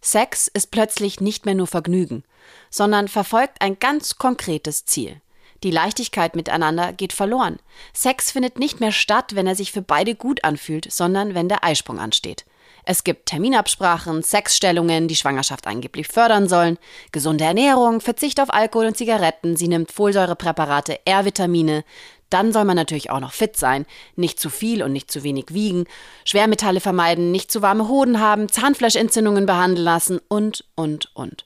Sex 0.01 0.47
ist 0.47 0.71
plötzlich 0.71 1.21
nicht 1.21 1.45
mehr 1.45 1.53
nur 1.53 1.67
Vergnügen, 1.67 2.23
sondern 2.71 3.07
verfolgt 3.07 3.61
ein 3.61 3.77
ganz 3.77 4.17
konkretes 4.17 4.85
Ziel. 4.85 5.21
Die 5.63 5.71
Leichtigkeit 5.71 6.35
miteinander 6.35 6.93
geht 6.93 7.13
verloren. 7.13 7.59
Sex 7.93 8.31
findet 8.31 8.57
nicht 8.57 8.79
mehr 8.79 8.91
statt, 8.91 9.35
wenn 9.35 9.45
er 9.45 9.55
sich 9.55 9.71
für 9.71 9.83
beide 9.83 10.15
gut 10.15 10.43
anfühlt, 10.43 10.91
sondern 10.91 11.35
wenn 11.35 11.47
der 11.47 11.63
Eisprung 11.63 11.99
ansteht. 11.99 12.45
Es 12.87 13.03
gibt 13.03 13.25
Terminabsprachen, 13.25 14.21
Sexstellungen, 14.21 15.07
die 15.07 15.15
Schwangerschaft 15.15 15.65
angeblich 15.65 16.07
fördern 16.07 16.47
sollen, 16.47 16.77
gesunde 17.11 17.43
Ernährung, 17.43 17.99
Verzicht 17.99 18.39
auf 18.39 18.53
Alkohol 18.53 18.85
und 18.85 18.97
Zigaretten, 18.97 19.57
sie 19.57 19.67
nimmt 19.67 19.91
Folsäurepräparate, 19.91 20.99
R-Vitamine, 21.03 21.83
dann 22.29 22.53
soll 22.53 22.65
man 22.65 22.75
natürlich 22.75 23.09
auch 23.09 23.19
noch 23.19 23.33
fit 23.33 23.57
sein, 23.57 23.85
nicht 24.15 24.39
zu 24.39 24.49
viel 24.51 24.83
und 24.83 24.93
nicht 24.93 25.11
zu 25.11 25.23
wenig 25.23 25.45
wiegen, 25.49 25.85
Schwermetalle 26.25 26.79
vermeiden, 26.79 27.31
nicht 27.31 27.51
zu 27.51 27.63
warme 27.63 27.87
Hoden 27.87 28.19
haben, 28.19 28.49
Zahnfleischentzündungen 28.49 29.47
behandeln 29.47 29.83
lassen 29.83 30.19
und, 30.27 30.63
und, 30.75 31.09
und. 31.15 31.45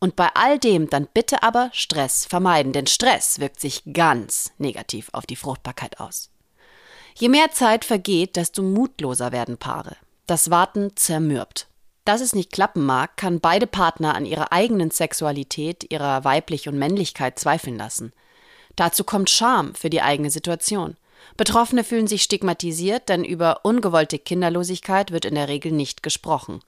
Und 0.00 0.16
bei 0.16 0.28
all 0.34 0.58
dem 0.58 0.90
dann 0.90 1.08
bitte 1.14 1.42
aber 1.42 1.70
Stress 1.72 2.26
vermeiden, 2.26 2.72
denn 2.72 2.86
Stress 2.86 3.38
wirkt 3.38 3.60
sich 3.60 3.84
ganz 3.90 4.52
negativ 4.58 5.08
auf 5.12 5.24
die 5.24 5.36
Fruchtbarkeit 5.36 5.98
aus. 5.98 6.30
Je 7.16 7.28
mehr 7.28 7.52
Zeit 7.52 7.84
vergeht, 7.84 8.36
desto 8.36 8.62
mutloser 8.62 9.32
werden 9.32 9.56
Paare. 9.56 9.96
Das 10.26 10.50
Warten 10.50 10.96
zermürbt. 10.96 11.66
Dass 12.06 12.22
es 12.22 12.34
nicht 12.34 12.50
klappen 12.50 12.86
mag, 12.86 13.18
kann 13.18 13.40
beide 13.40 13.66
Partner 13.66 14.14
an 14.14 14.24
ihrer 14.24 14.52
eigenen 14.52 14.90
Sexualität, 14.90 15.90
ihrer 15.92 16.24
Weiblich 16.24 16.66
und 16.66 16.78
Männlichkeit 16.78 17.38
zweifeln 17.38 17.76
lassen. 17.76 18.14
Dazu 18.74 19.04
kommt 19.04 19.28
Scham 19.28 19.74
für 19.74 19.90
die 19.90 20.00
eigene 20.00 20.30
Situation. 20.30 20.96
Betroffene 21.36 21.84
fühlen 21.84 22.06
sich 22.06 22.22
stigmatisiert, 22.22 23.10
denn 23.10 23.22
über 23.22 23.66
ungewollte 23.66 24.18
Kinderlosigkeit 24.18 25.10
wird 25.10 25.26
in 25.26 25.34
der 25.34 25.48
Regel 25.48 25.72
nicht 25.72 26.02
gesprochen. 26.02 26.60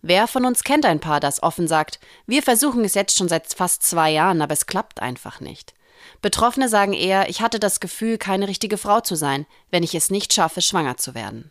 Wer 0.00 0.28
von 0.28 0.44
uns 0.44 0.62
kennt 0.62 0.86
ein 0.86 1.00
Paar, 1.00 1.18
das 1.18 1.42
offen 1.42 1.66
sagt, 1.66 1.98
wir 2.26 2.42
versuchen 2.44 2.84
es 2.84 2.94
jetzt 2.94 3.16
schon 3.18 3.28
seit 3.28 3.52
fast 3.52 3.82
zwei 3.82 4.12
Jahren, 4.12 4.42
aber 4.42 4.52
es 4.52 4.66
klappt 4.66 5.02
einfach 5.02 5.40
nicht. 5.40 5.74
Betroffene 6.20 6.68
sagen 6.68 6.92
eher, 6.92 7.28
ich 7.28 7.40
hatte 7.40 7.58
das 7.58 7.80
Gefühl, 7.80 8.16
keine 8.16 8.46
richtige 8.46 8.78
Frau 8.78 9.00
zu 9.00 9.16
sein, 9.16 9.46
wenn 9.70 9.82
ich 9.82 9.96
es 9.96 10.10
nicht 10.10 10.32
schaffe, 10.32 10.60
schwanger 10.60 10.96
zu 10.96 11.16
werden. 11.16 11.50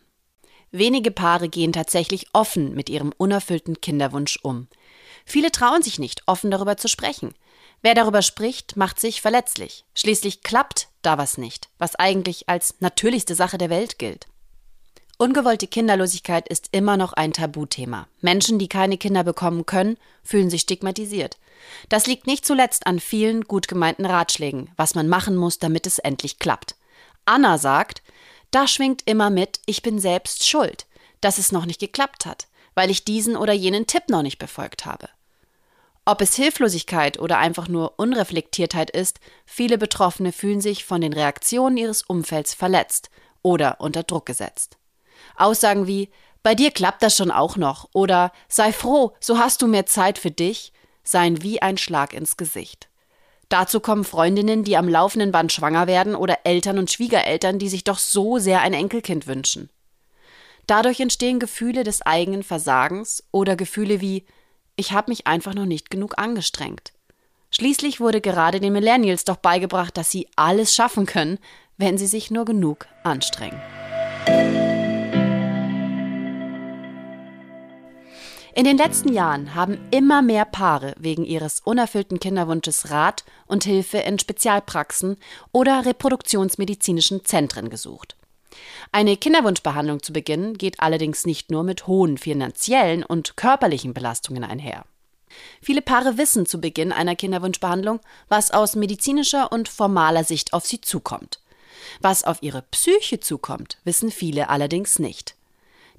Wenige 0.72 1.10
Paare 1.10 1.50
gehen 1.50 1.72
tatsächlich 1.72 2.26
offen 2.32 2.74
mit 2.74 2.88
ihrem 2.88 3.12
unerfüllten 3.18 3.80
Kinderwunsch 3.82 4.38
um. 4.42 4.68
Viele 5.26 5.52
trauen 5.52 5.82
sich 5.82 5.98
nicht, 5.98 6.22
offen 6.26 6.50
darüber 6.50 6.78
zu 6.78 6.88
sprechen. 6.88 7.34
Wer 7.82 7.94
darüber 7.94 8.22
spricht, 8.22 8.76
macht 8.76 8.98
sich 8.98 9.20
verletzlich. 9.20 9.84
Schließlich 9.94 10.42
klappt 10.42 10.88
da 11.02 11.18
was 11.18 11.36
nicht, 11.36 11.68
was 11.78 11.96
eigentlich 11.96 12.48
als 12.48 12.76
natürlichste 12.80 13.34
Sache 13.34 13.58
der 13.58 13.70
Welt 13.70 13.98
gilt. 13.98 14.26
Ungewollte 15.18 15.66
Kinderlosigkeit 15.66 16.48
ist 16.48 16.70
immer 16.72 16.96
noch 16.96 17.12
ein 17.12 17.32
Tabuthema. 17.32 18.08
Menschen, 18.22 18.58
die 18.58 18.68
keine 18.68 18.96
Kinder 18.96 19.24
bekommen 19.24 19.66
können, 19.66 19.98
fühlen 20.24 20.48
sich 20.48 20.62
stigmatisiert. 20.62 21.38
Das 21.88 22.06
liegt 22.06 22.26
nicht 22.26 22.46
zuletzt 22.46 22.86
an 22.86 22.98
vielen 22.98 23.42
gut 23.42 23.68
gemeinten 23.68 24.06
Ratschlägen, 24.06 24.70
was 24.76 24.94
man 24.94 25.08
machen 25.08 25.36
muss, 25.36 25.58
damit 25.58 25.86
es 25.86 25.98
endlich 25.98 26.38
klappt. 26.38 26.76
Anna 27.24 27.58
sagt, 27.58 28.02
da 28.52 28.68
schwingt 28.68 29.02
immer 29.06 29.30
mit, 29.30 29.60
ich 29.66 29.82
bin 29.82 29.98
selbst 29.98 30.48
schuld, 30.48 30.86
dass 31.20 31.38
es 31.38 31.50
noch 31.50 31.66
nicht 31.66 31.80
geklappt 31.80 32.26
hat, 32.26 32.46
weil 32.74 32.90
ich 32.90 33.04
diesen 33.04 33.36
oder 33.36 33.52
jenen 33.52 33.86
Tipp 33.86 34.04
noch 34.08 34.22
nicht 34.22 34.38
befolgt 34.38 34.86
habe. 34.86 35.08
Ob 36.04 36.20
es 36.20 36.34
Hilflosigkeit 36.34 37.18
oder 37.18 37.38
einfach 37.38 37.68
nur 37.68 37.98
Unreflektiertheit 37.98 38.90
ist, 38.90 39.20
viele 39.46 39.78
Betroffene 39.78 40.32
fühlen 40.32 40.60
sich 40.60 40.84
von 40.84 41.00
den 41.00 41.12
Reaktionen 41.12 41.76
ihres 41.76 42.02
Umfelds 42.02 42.54
verletzt 42.54 43.10
oder 43.40 43.80
unter 43.80 44.02
Druck 44.02 44.26
gesetzt. 44.26 44.78
Aussagen 45.36 45.86
wie 45.86 46.10
bei 46.42 46.56
dir 46.56 46.72
klappt 46.72 47.02
das 47.02 47.16
schon 47.16 47.30
auch 47.30 47.56
noch 47.56 47.88
oder 47.92 48.32
sei 48.48 48.72
froh, 48.72 49.12
so 49.20 49.38
hast 49.38 49.62
du 49.62 49.68
mehr 49.68 49.86
Zeit 49.86 50.18
für 50.18 50.32
dich, 50.32 50.72
seien 51.04 51.42
wie 51.42 51.62
ein 51.62 51.78
Schlag 51.78 52.12
ins 52.12 52.36
Gesicht. 52.36 52.88
Dazu 53.52 53.80
kommen 53.80 54.04
Freundinnen, 54.04 54.64
die 54.64 54.78
am 54.78 54.88
laufenden 54.88 55.30
Band 55.30 55.52
schwanger 55.52 55.86
werden 55.86 56.14
oder 56.14 56.38
Eltern 56.44 56.78
und 56.78 56.90
Schwiegereltern, 56.90 57.58
die 57.58 57.68
sich 57.68 57.84
doch 57.84 57.98
so 57.98 58.38
sehr 58.38 58.62
ein 58.62 58.72
Enkelkind 58.72 59.26
wünschen. 59.26 59.68
Dadurch 60.66 61.00
entstehen 61.00 61.38
Gefühle 61.38 61.84
des 61.84 62.00
eigenen 62.00 62.44
Versagens 62.44 63.22
oder 63.30 63.54
Gefühle 63.54 64.00
wie 64.00 64.24
ich 64.76 64.92
habe 64.92 65.10
mich 65.10 65.26
einfach 65.26 65.52
noch 65.52 65.66
nicht 65.66 65.90
genug 65.90 66.18
angestrengt. 66.18 66.94
Schließlich 67.50 68.00
wurde 68.00 68.22
gerade 68.22 68.58
den 68.58 68.72
Millennials 68.72 69.26
doch 69.26 69.36
beigebracht, 69.36 69.98
dass 69.98 70.10
sie 70.10 70.28
alles 70.34 70.74
schaffen 70.74 71.04
können, 71.04 71.38
wenn 71.76 71.98
sie 71.98 72.06
sich 72.06 72.30
nur 72.30 72.46
genug 72.46 72.86
anstrengen. 73.04 73.60
In 78.54 78.64
den 78.64 78.76
letzten 78.76 79.14
Jahren 79.14 79.54
haben 79.54 79.78
immer 79.90 80.20
mehr 80.20 80.44
Paare 80.44 80.94
wegen 80.98 81.24
ihres 81.24 81.60
unerfüllten 81.60 82.20
Kinderwunsches 82.20 82.90
Rat 82.90 83.24
und 83.46 83.64
Hilfe 83.64 83.96
in 83.98 84.18
Spezialpraxen 84.18 85.16
oder 85.52 85.86
reproduktionsmedizinischen 85.86 87.24
Zentren 87.24 87.70
gesucht. 87.70 88.14
Eine 88.92 89.16
Kinderwunschbehandlung 89.16 90.02
zu 90.02 90.12
beginnen 90.12 90.58
geht 90.58 90.80
allerdings 90.80 91.24
nicht 91.24 91.50
nur 91.50 91.62
mit 91.62 91.86
hohen 91.86 92.18
finanziellen 92.18 93.04
und 93.04 93.38
körperlichen 93.38 93.94
Belastungen 93.94 94.44
einher. 94.44 94.84
Viele 95.62 95.80
Paare 95.80 96.18
wissen 96.18 96.44
zu 96.44 96.60
Beginn 96.60 96.92
einer 96.92 97.16
Kinderwunschbehandlung, 97.16 98.00
was 98.28 98.50
aus 98.50 98.76
medizinischer 98.76 99.50
und 99.50 99.70
formaler 99.70 100.24
Sicht 100.24 100.52
auf 100.52 100.66
sie 100.66 100.82
zukommt. 100.82 101.40
Was 102.02 102.22
auf 102.22 102.42
ihre 102.42 102.60
Psyche 102.70 103.18
zukommt, 103.18 103.78
wissen 103.84 104.10
viele 104.10 104.50
allerdings 104.50 104.98
nicht. 104.98 105.36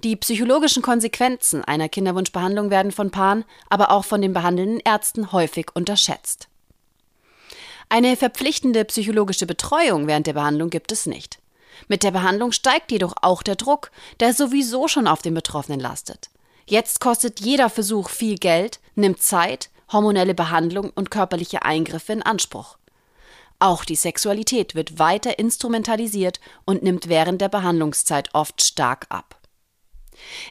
Die 0.03 0.17
psychologischen 0.17 0.83
Konsequenzen 0.83 1.63
einer 1.63 1.87
Kinderwunschbehandlung 1.87 2.69
werden 2.69 2.91
von 2.91 3.09
Paaren, 3.09 3.45
aber 3.69 3.89
auch 3.89 4.03
von 4.03 4.21
den 4.21 4.33
behandelnden 4.33 4.81
Ärzten 4.83 5.31
häufig 5.31 5.67
unterschätzt. 5.75 6.49
Eine 7.87 8.17
verpflichtende 8.17 8.83
psychologische 8.83 9.45
Betreuung 9.45 10.07
während 10.07 10.27
der 10.27 10.33
Behandlung 10.33 10.69
gibt 10.69 10.91
es 10.91 11.05
nicht. 11.05 11.39
Mit 11.87 12.03
der 12.03 12.11
Behandlung 12.11 12.51
steigt 12.51 12.91
jedoch 12.91 13.13
auch 13.21 13.43
der 13.43 13.55
Druck, 13.55 13.91
der 14.19 14.33
sowieso 14.33 14.89
schon 14.89 15.07
auf 15.07 15.21
den 15.21 15.33
Betroffenen 15.33 15.79
lastet. 15.79 16.29
Jetzt 16.65 16.99
kostet 16.99 17.39
jeder 17.39 17.69
Versuch 17.69 18.09
viel 18.09 18.35
Geld, 18.35 18.81
nimmt 18.95 19.21
Zeit, 19.21 19.69
hormonelle 19.91 20.33
Behandlung 20.33 20.91
und 20.93 21.11
körperliche 21.11 21.63
Eingriffe 21.63 22.11
in 22.11 22.23
Anspruch. 22.23 22.77
Auch 23.59 23.85
die 23.85 23.95
Sexualität 23.95 24.75
wird 24.75 24.99
weiter 24.99 25.39
instrumentalisiert 25.39 26.41
und 26.65 26.83
nimmt 26.83 27.07
während 27.07 27.39
der 27.39 27.49
Behandlungszeit 27.49 28.33
oft 28.33 28.61
stark 28.61 29.05
ab. 29.09 29.39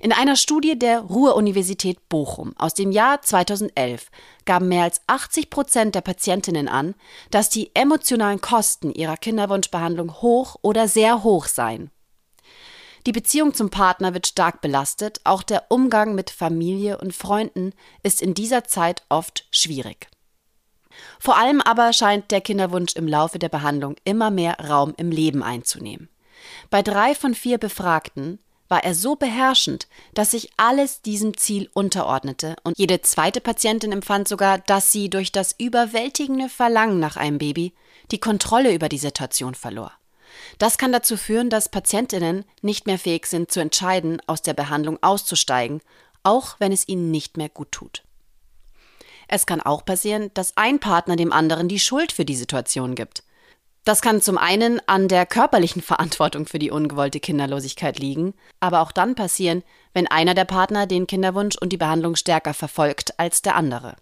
In 0.00 0.12
einer 0.12 0.37
Studie 0.37 0.78
der 0.78 1.00
Ruhr-Universität 1.00 2.09
Bochum 2.09 2.54
aus 2.59 2.75
dem 2.75 2.92
Jahr 2.92 3.23
2011 3.23 4.11
gaben 4.45 4.69
mehr 4.69 4.85
als 4.85 5.00
80 5.07 5.50
Prozent 5.50 5.95
der 5.95 6.00
Patientinnen 6.00 6.69
an, 6.69 6.95
dass 7.31 7.49
die 7.49 7.71
emotionalen 7.75 8.40
Kosten 8.40 8.92
ihrer 8.92 9.16
Kinderwunschbehandlung 9.16 10.21
hoch 10.23 10.57
oder 10.62 10.88
sehr 10.88 11.23
hoch 11.23 11.47
seien. 11.47 11.90
Die 13.07 13.12
Beziehung 13.12 13.52
zum 13.52 13.71
Partner 13.71 14.14
wird 14.14 14.28
stark 14.28 14.61
belastet, 14.61 15.21
auch 15.25 15.42
der 15.42 15.64
Umgang 15.71 16.14
mit 16.14 16.31
Familie 16.31 16.99
und 16.99 17.14
Freunden 17.14 17.73
ist 18.02 18.23
in 18.23 18.35
dieser 18.35 18.64
Zeit 18.64 19.02
oft 19.09 19.47
schwierig. 19.50 20.09
Vor 21.19 21.37
allem 21.37 21.61
aber 21.61 21.92
scheint 21.92 22.31
der 22.31 22.40
Kinderwunsch 22.40 22.95
im 22.95 23.09
Laufe 23.09 23.38
der 23.38 23.49
Behandlung 23.49 23.97
immer 24.04 24.31
mehr 24.31 24.59
Raum 24.61 24.95
im 24.97 25.11
Leben 25.11 25.42
einzunehmen. 25.42 26.09
Bei 26.71 26.83
drei 26.83 27.14
von 27.14 27.35
vier 27.35 27.59
Befragten 27.59 28.38
war 28.73 28.85
er 28.85 28.95
so 28.95 29.17
beherrschend, 29.17 29.87
dass 30.14 30.31
sich 30.31 30.49
alles 30.57 31.02
diesem 31.02 31.37
Ziel 31.37 31.69
unterordnete, 31.75 32.57
und 32.62 32.79
jede 32.79 33.02
zweite 33.02 33.43
Patientin 33.43 33.93
empfand 33.93 34.29
sogar, 34.29 34.61
dass 34.61 34.91
sie 34.91 35.11
durch 35.11 35.31
das 35.31 35.55
überwältigende 35.59 36.49
Verlangen 36.49 36.99
nach 36.99 37.19
einem 37.19 37.37
Baby 37.37 37.75
die 38.12 38.19
Kontrolle 38.19 38.73
über 38.73 38.88
die 38.88 38.97
Situation 38.97 39.55
verlor. 39.55 39.93
Das 40.57 40.79
kann 40.79 40.91
dazu 40.91 41.19
führen, 41.19 41.50
dass 41.50 41.69
Patientinnen 41.69 42.47
nicht 42.62 42.87
mehr 42.87 42.99
fähig 42.99 43.26
sind 43.26 43.52
zu 43.52 43.61
entscheiden, 43.61 44.23
aus 44.26 44.41
der 44.41 44.55
Behandlung 44.55 44.99
auszusteigen, 45.02 45.83
auch 46.23 46.57
wenn 46.59 46.73
es 46.73 46.88
ihnen 46.88 47.11
nicht 47.11 47.37
mehr 47.37 47.50
gut 47.50 47.73
tut. 47.73 48.02
Es 49.29 49.45
kann 49.45 49.61
auch 49.61 49.85
passieren, 49.85 50.31
dass 50.33 50.57
ein 50.57 50.79
Partner 50.81 51.17
dem 51.17 51.35
anderen 51.35 51.69
die 51.69 51.79
Schuld 51.79 52.11
für 52.11 52.25
die 52.25 52.37
Situation 52.37 52.95
gibt. 52.95 53.23
Das 53.85 54.01
kann 54.01 54.21
zum 54.21 54.39
einen 54.39 54.81
an 54.87 55.09
der 55.09 55.27
körperlichen 55.27 55.83
Verantwortung 55.83 56.47
für 56.47 56.61
die 56.61 56.71
ungewollte 56.71 57.19
Kinderlosigkeit 57.19 57.99
liegen, 57.99 58.33
aber 58.61 58.81
auch 58.81 58.93
dann 58.93 59.17
passieren, 59.17 59.65
wenn 59.93 60.07
einer 60.07 60.35
der 60.35 60.45
Partner 60.45 60.87
den 60.87 61.09
Kinderwunsch 61.09 61.57
und 61.57 61.73
die 61.73 61.79
Behandlung 61.79 62.15
stärker 62.15 62.55
verfolgt 62.55 63.19
als 63.19 63.43
der 63.43 63.57
andere. 63.57 63.97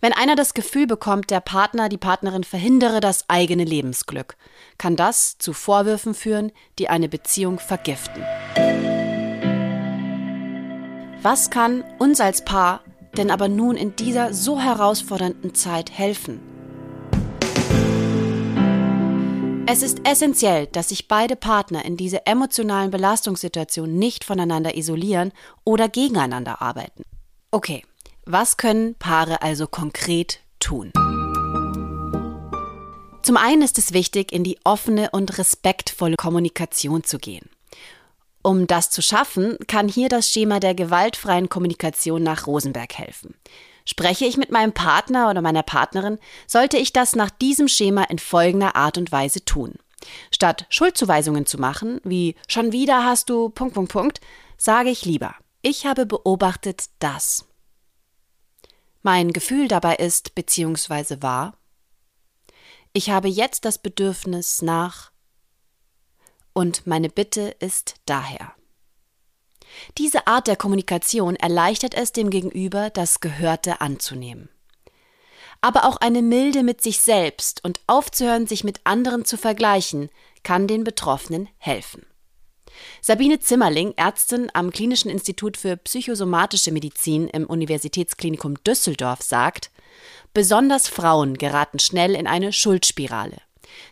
Wenn 0.00 0.12
einer 0.12 0.36
das 0.36 0.54
Gefühl 0.54 0.86
bekommt, 0.86 1.30
der 1.30 1.40
Partner, 1.40 1.88
die 1.88 1.98
Partnerin 1.98 2.44
verhindere 2.44 3.00
das 3.00 3.28
eigene 3.28 3.64
Lebensglück, 3.64 4.36
kann 4.78 4.96
das 4.96 5.36
zu 5.38 5.52
Vorwürfen 5.52 6.14
führen, 6.14 6.50
die 6.78 6.88
eine 6.88 7.08
Beziehung 7.08 7.58
vergiften. 7.58 8.22
Was 11.22 11.50
kann 11.50 11.84
uns 11.98 12.20
als 12.20 12.44
Paar 12.44 12.82
denn 13.16 13.30
aber 13.30 13.48
nun 13.48 13.76
in 13.76 13.96
dieser 13.96 14.34
so 14.34 14.60
herausfordernden 14.60 15.54
Zeit 15.54 15.90
helfen? 15.90 16.53
Es 19.66 19.82
ist 19.82 20.06
essentiell, 20.06 20.66
dass 20.66 20.90
sich 20.90 21.08
beide 21.08 21.36
Partner 21.36 21.86
in 21.86 21.96
dieser 21.96 22.26
emotionalen 22.26 22.90
Belastungssituation 22.90 23.98
nicht 23.98 24.22
voneinander 24.22 24.76
isolieren 24.76 25.32
oder 25.64 25.88
gegeneinander 25.88 26.60
arbeiten. 26.60 27.02
Okay, 27.50 27.82
was 28.26 28.58
können 28.58 28.94
Paare 28.96 29.40
also 29.40 29.66
konkret 29.66 30.40
tun? 30.60 30.92
Zum 33.22 33.38
einen 33.38 33.62
ist 33.62 33.78
es 33.78 33.94
wichtig, 33.94 34.32
in 34.32 34.44
die 34.44 34.58
offene 34.64 35.10
und 35.12 35.38
respektvolle 35.38 36.16
Kommunikation 36.16 37.02
zu 37.02 37.18
gehen. 37.18 37.48
Um 38.42 38.66
das 38.66 38.90
zu 38.90 39.00
schaffen, 39.00 39.56
kann 39.66 39.88
hier 39.88 40.10
das 40.10 40.28
Schema 40.28 40.60
der 40.60 40.74
gewaltfreien 40.74 41.48
Kommunikation 41.48 42.22
nach 42.22 42.46
Rosenberg 42.46 42.92
helfen. 42.92 43.34
Spreche 43.84 44.24
ich 44.24 44.36
mit 44.36 44.50
meinem 44.50 44.72
Partner 44.72 45.28
oder 45.28 45.42
meiner 45.42 45.62
Partnerin, 45.62 46.18
sollte 46.46 46.78
ich 46.78 46.92
das 46.92 47.14
nach 47.14 47.30
diesem 47.30 47.68
Schema 47.68 48.04
in 48.04 48.18
folgender 48.18 48.76
Art 48.76 48.96
und 48.96 49.12
Weise 49.12 49.44
tun. 49.44 49.74
Statt 50.30 50.66
Schuldzuweisungen 50.68 51.46
zu 51.46 51.58
machen, 51.58 52.00
wie 52.04 52.34
schon 52.48 52.72
wieder 52.72 53.04
hast 53.04 53.30
du 53.30 53.50
Punkt, 53.50 53.74
Punkt, 53.74 53.92
Punkt, 53.92 54.20
sage 54.56 54.90
ich 54.90 55.04
lieber, 55.04 55.34
ich 55.62 55.86
habe 55.86 56.06
beobachtet 56.06 56.84
das. 56.98 57.46
Mein 59.02 59.32
Gefühl 59.32 59.68
dabei 59.68 59.96
ist 59.96 60.34
bzw. 60.34 61.20
war, 61.20 61.58
ich 62.94 63.10
habe 63.10 63.28
jetzt 63.28 63.64
das 63.64 63.78
Bedürfnis 63.78 64.62
nach 64.62 65.10
und 66.52 66.86
meine 66.86 67.08
Bitte 67.08 67.54
ist 67.58 67.96
daher. 68.06 68.54
Diese 69.98 70.26
Art 70.26 70.46
der 70.46 70.56
Kommunikation 70.56 71.36
erleichtert 71.36 71.94
es 71.94 72.12
dem 72.12 72.30
Gegenüber, 72.30 72.90
das 72.90 73.20
Gehörte 73.20 73.80
anzunehmen. 73.80 74.48
Aber 75.60 75.84
auch 75.84 75.96
eine 75.96 76.22
Milde 76.22 76.62
mit 76.62 76.82
sich 76.82 77.00
selbst 77.00 77.64
und 77.64 77.80
aufzuhören, 77.86 78.46
sich 78.46 78.64
mit 78.64 78.80
anderen 78.84 79.24
zu 79.24 79.36
vergleichen, 79.36 80.10
kann 80.42 80.66
den 80.66 80.84
Betroffenen 80.84 81.48
helfen. 81.56 82.04
Sabine 83.00 83.38
Zimmerling, 83.38 83.94
Ärztin 83.96 84.50
am 84.52 84.70
Klinischen 84.70 85.10
Institut 85.10 85.56
für 85.56 85.76
psychosomatische 85.76 86.72
Medizin 86.72 87.28
im 87.28 87.46
Universitätsklinikum 87.46 88.62
Düsseldorf, 88.64 89.22
sagt, 89.22 89.70
besonders 90.32 90.88
Frauen 90.88 91.38
geraten 91.38 91.78
schnell 91.78 92.14
in 92.14 92.26
eine 92.26 92.52
Schuldspirale. 92.52 93.38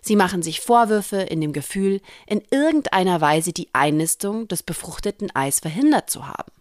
Sie 0.00 0.16
machen 0.16 0.42
sich 0.42 0.60
Vorwürfe 0.60 1.16
in 1.16 1.40
dem 1.40 1.52
Gefühl, 1.52 2.00
in 2.26 2.42
irgendeiner 2.50 3.20
Weise 3.20 3.52
die 3.52 3.68
Einnistung 3.72 4.48
des 4.48 4.62
befruchteten 4.62 5.34
Eis 5.34 5.60
verhindert 5.60 6.10
zu 6.10 6.26
haben. 6.26 6.52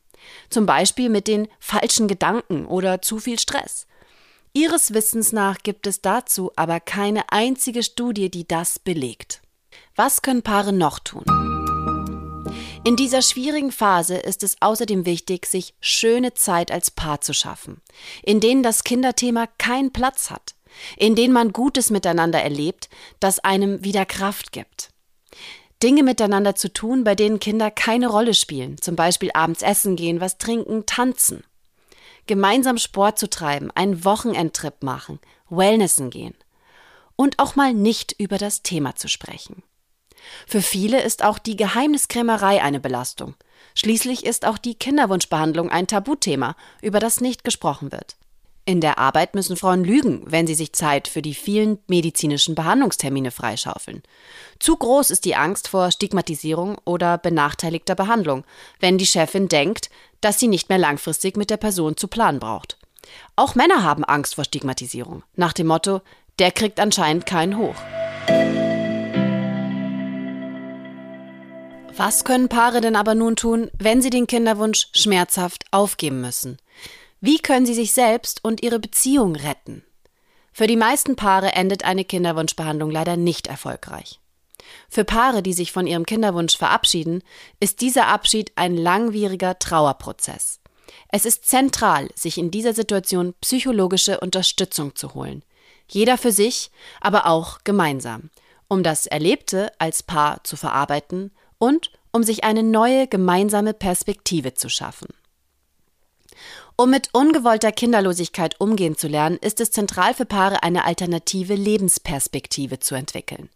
Zum 0.50 0.66
Beispiel 0.66 1.10
mit 1.10 1.28
den 1.28 1.48
falschen 1.60 2.08
Gedanken 2.08 2.66
oder 2.66 3.02
zu 3.02 3.20
viel 3.20 3.40
Stress. 3.40 3.88
Ihres 4.54 4.94
Wissens 4.94 5.32
nach 5.32 5.60
gibt 5.64 5.88
es 5.88 6.02
dazu 6.02 6.52
aber 6.56 6.80
keine 6.80 7.32
einzige 7.32 7.84
Studie, 7.84 8.30
die 8.30 8.48
das 8.48 8.80
belegt. 8.80 9.42
Was 9.96 10.22
können 10.22 10.42
Paare 10.42 10.74
noch 10.74 11.00
tun? 11.00 11.24
In 12.84 12.96
dieser 12.96 13.22
schwierigen 13.22 13.72
Phase 13.72 14.18
ist 14.18 14.44
es 14.44 14.58
außerdem 14.60 15.06
wichtig, 15.06 15.46
sich 15.46 15.76
schöne 15.80 16.34
Zeit 16.34 16.72
als 16.72 16.90
Paar 16.90 17.22
zu 17.22 17.34
schaffen, 17.34 17.80
in 18.24 18.40
denen 18.40 18.64
das 18.64 18.84
Kinderthema 18.84 19.48
keinen 19.60 19.94
Platz 19.94 20.32
hat, 20.32 20.56
in 20.98 21.16
denen 21.16 21.34
man 21.34 21.54
Gutes 21.54 21.90
miteinander 21.90 22.42
erlebt, 22.42 22.90
das 23.20 23.40
einem 23.40 23.84
wieder 23.84 24.06
Kraft 24.06 24.52
gibt. 24.52 24.90
Dinge 25.82 26.04
miteinander 26.04 26.56
zu 26.56 26.72
tun, 26.72 27.04
bei 27.04 27.16
denen 27.16 27.40
Kinder 27.40 27.72
keine 27.72 28.08
Rolle 28.08 28.34
spielen, 28.34 28.80
zum 28.80 28.96
Beispiel 28.96 29.32
abends 29.34 29.62
essen 29.62 29.96
gehen, 29.96 30.22
was 30.22 30.38
trinken, 30.38 30.86
tanzen. 30.86 31.44
Gemeinsam 32.28 32.78
Sport 32.78 33.18
zu 33.18 33.30
treiben, 33.30 33.72
einen 33.72 34.06
Wochenendtrip 34.06 34.84
machen, 34.84 35.20
Wellnessen 35.50 36.12
gehen. 36.12 36.36
Und 37.16 37.40
auch 37.40 37.56
mal 37.56 37.74
nicht 37.74 38.16
über 38.20 38.38
das 38.38 38.62
Thema 38.62 38.96
zu 38.96 39.08
sprechen. 39.08 39.64
Für 40.46 40.62
viele 40.62 41.02
ist 41.02 41.24
auch 41.24 41.40
die 41.40 41.56
Geheimniskrämerei 41.56 42.62
eine 42.62 42.80
Belastung. 42.80 43.36
Schließlich 43.74 44.26
ist 44.26 44.46
auch 44.46 44.58
die 44.58 44.76
Kinderwunschbehandlung 44.76 45.72
ein 45.72 45.88
Tabuthema, 45.88 46.56
über 46.82 47.00
das 47.00 47.22
nicht 47.22 47.44
gesprochen 47.44 47.92
wird. 47.92 48.16
In 48.64 48.80
der 48.80 49.00
Arbeit 49.00 49.34
müssen 49.34 49.58
Frauen 49.58 49.84
lügen, 49.84 50.24
wenn 50.26 50.46
sie 50.46 50.54
sich 50.54 50.74
Zeit 50.74 51.08
für 51.08 51.24
die 51.24 51.34
vielen 51.34 51.80
medizinischen 51.88 52.54
Behandlungstermine 52.54 53.32
freischaufeln. 53.32 54.04
Zu 54.60 54.78
groß 54.78 55.10
ist 55.10 55.26
die 55.26 55.36
Angst 55.36 55.68
vor 55.68 55.92
Stigmatisierung 55.92 56.78
oder 56.86 57.18
benachteiligter 57.18 57.96
Behandlung, 57.96 58.44
wenn 58.80 59.00
die 59.00 59.08
Chefin 59.08 59.48
denkt, 59.48 59.90
dass 60.22 60.40
sie 60.40 60.48
nicht 60.48 60.70
mehr 60.70 60.78
langfristig 60.78 61.38
mit 61.38 61.50
der 61.50 61.58
Person 61.58 61.98
zu 61.98 62.08
planen 62.08 62.40
braucht. 62.40 62.78
Auch 63.36 63.56
Männer 63.56 63.82
haben 63.84 64.04
Angst 64.04 64.36
vor 64.36 64.44
Stigmatisierung, 64.44 65.24
nach 65.36 65.54
dem 65.54 65.68
Motto, 65.68 66.02
der 66.38 66.52
kriegt 66.52 66.80
anscheinend 66.80 67.26
keinen 67.26 67.58
hoch. 67.58 67.76
Was 71.98 72.24
können 72.24 72.48
Paare 72.48 72.80
denn 72.80 72.96
aber 72.96 73.16
nun 73.16 73.36
tun, 73.36 73.70
wenn 73.78 74.02
sie 74.02 74.12
den 74.12 74.28
Kinderwunsch 74.28 74.88
schmerzhaft 74.94 75.66
aufgeben 75.72 76.22
müssen? 76.22 76.58
Wie 77.24 77.38
können 77.38 77.68
sie 77.68 77.76
sich 77.76 77.94
selbst 77.94 78.44
und 78.44 78.64
ihre 78.64 78.80
Beziehung 78.80 79.36
retten? 79.36 79.84
Für 80.52 80.66
die 80.66 80.76
meisten 80.76 81.16
Paare 81.16 81.54
endet 81.54 81.86
eine 81.86 82.04
Kinderwunschbehandlung 82.04 82.90
leider 82.90 83.16
nicht 83.16 83.46
erfolgreich. 83.46 84.20
Für 84.90 85.06
Paare, 85.06 85.44
die 85.44 85.54
sich 85.54 85.72
von 85.72 85.86
ihrem 85.86 86.08
Kinderwunsch 86.08 86.58
verabschieden, 86.58 87.22
ist 87.60 87.82
dieser 87.82 88.08
Abschied 88.08 88.52
ein 88.56 88.76
langwieriger 88.76 89.60
Trauerprozess. 89.60 90.60
Es 91.10 91.26
ist 91.26 91.46
zentral, 91.46 92.10
sich 92.16 92.40
in 92.40 92.50
dieser 92.50 92.74
Situation 92.74 93.36
psychologische 93.40 94.20
Unterstützung 94.20 94.96
zu 94.96 95.14
holen. 95.14 95.44
Jeder 95.88 96.18
für 96.18 96.32
sich, 96.32 96.72
aber 97.02 97.28
auch 97.28 97.60
gemeinsam, 97.64 98.32
um 98.68 98.82
das 98.82 99.06
Erlebte 99.06 99.72
als 99.78 100.02
Paar 100.02 100.44
zu 100.44 100.58
verarbeiten 100.58 101.32
und 101.60 101.92
um 102.12 102.24
sich 102.24 102.44
eine 102.44 102.64
neue 102.64 103.08
gemeinsame 103.08 103.76
Perspektive 103.76 104.56
zu 104.56 104.70
schaffen. 104.70 105.10
Um 106.82 106.90
mit 106.90 107.10
ungewollter 107.14 107.72
Kinderlosigkeit 107.72 108.60
umgehen 108.60 108.98
zu 108.98 109.08
lernen, 109.08 109.38
ist 109.38 109.62
es 109.62 109.70
zentral 109.70 110.16
für 110.16 110.26
Paare, 110.26 110.64
eine 110.64 110.84
alternative 110.84 111.54
Lebensperspektive 111.54 112.80
zu 112.80 112.96
entwickeln. 112.96 113.52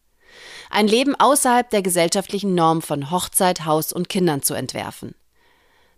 Ein 0.70 0.88
Leben 0.88 1.16
außerhalb 1.16 1.68
der 1.72 1.82
gesellschaftlichen 1.82 2.54
Norm 2.54 2.84
von 2.84 3.10
Hochzeit, 3.10 3.66
Haus 3.66 3.92
und 3.92 4.10
Kindern 4.10 4.44
zu 4.44 4.54
entwerfen. 4.54 5.16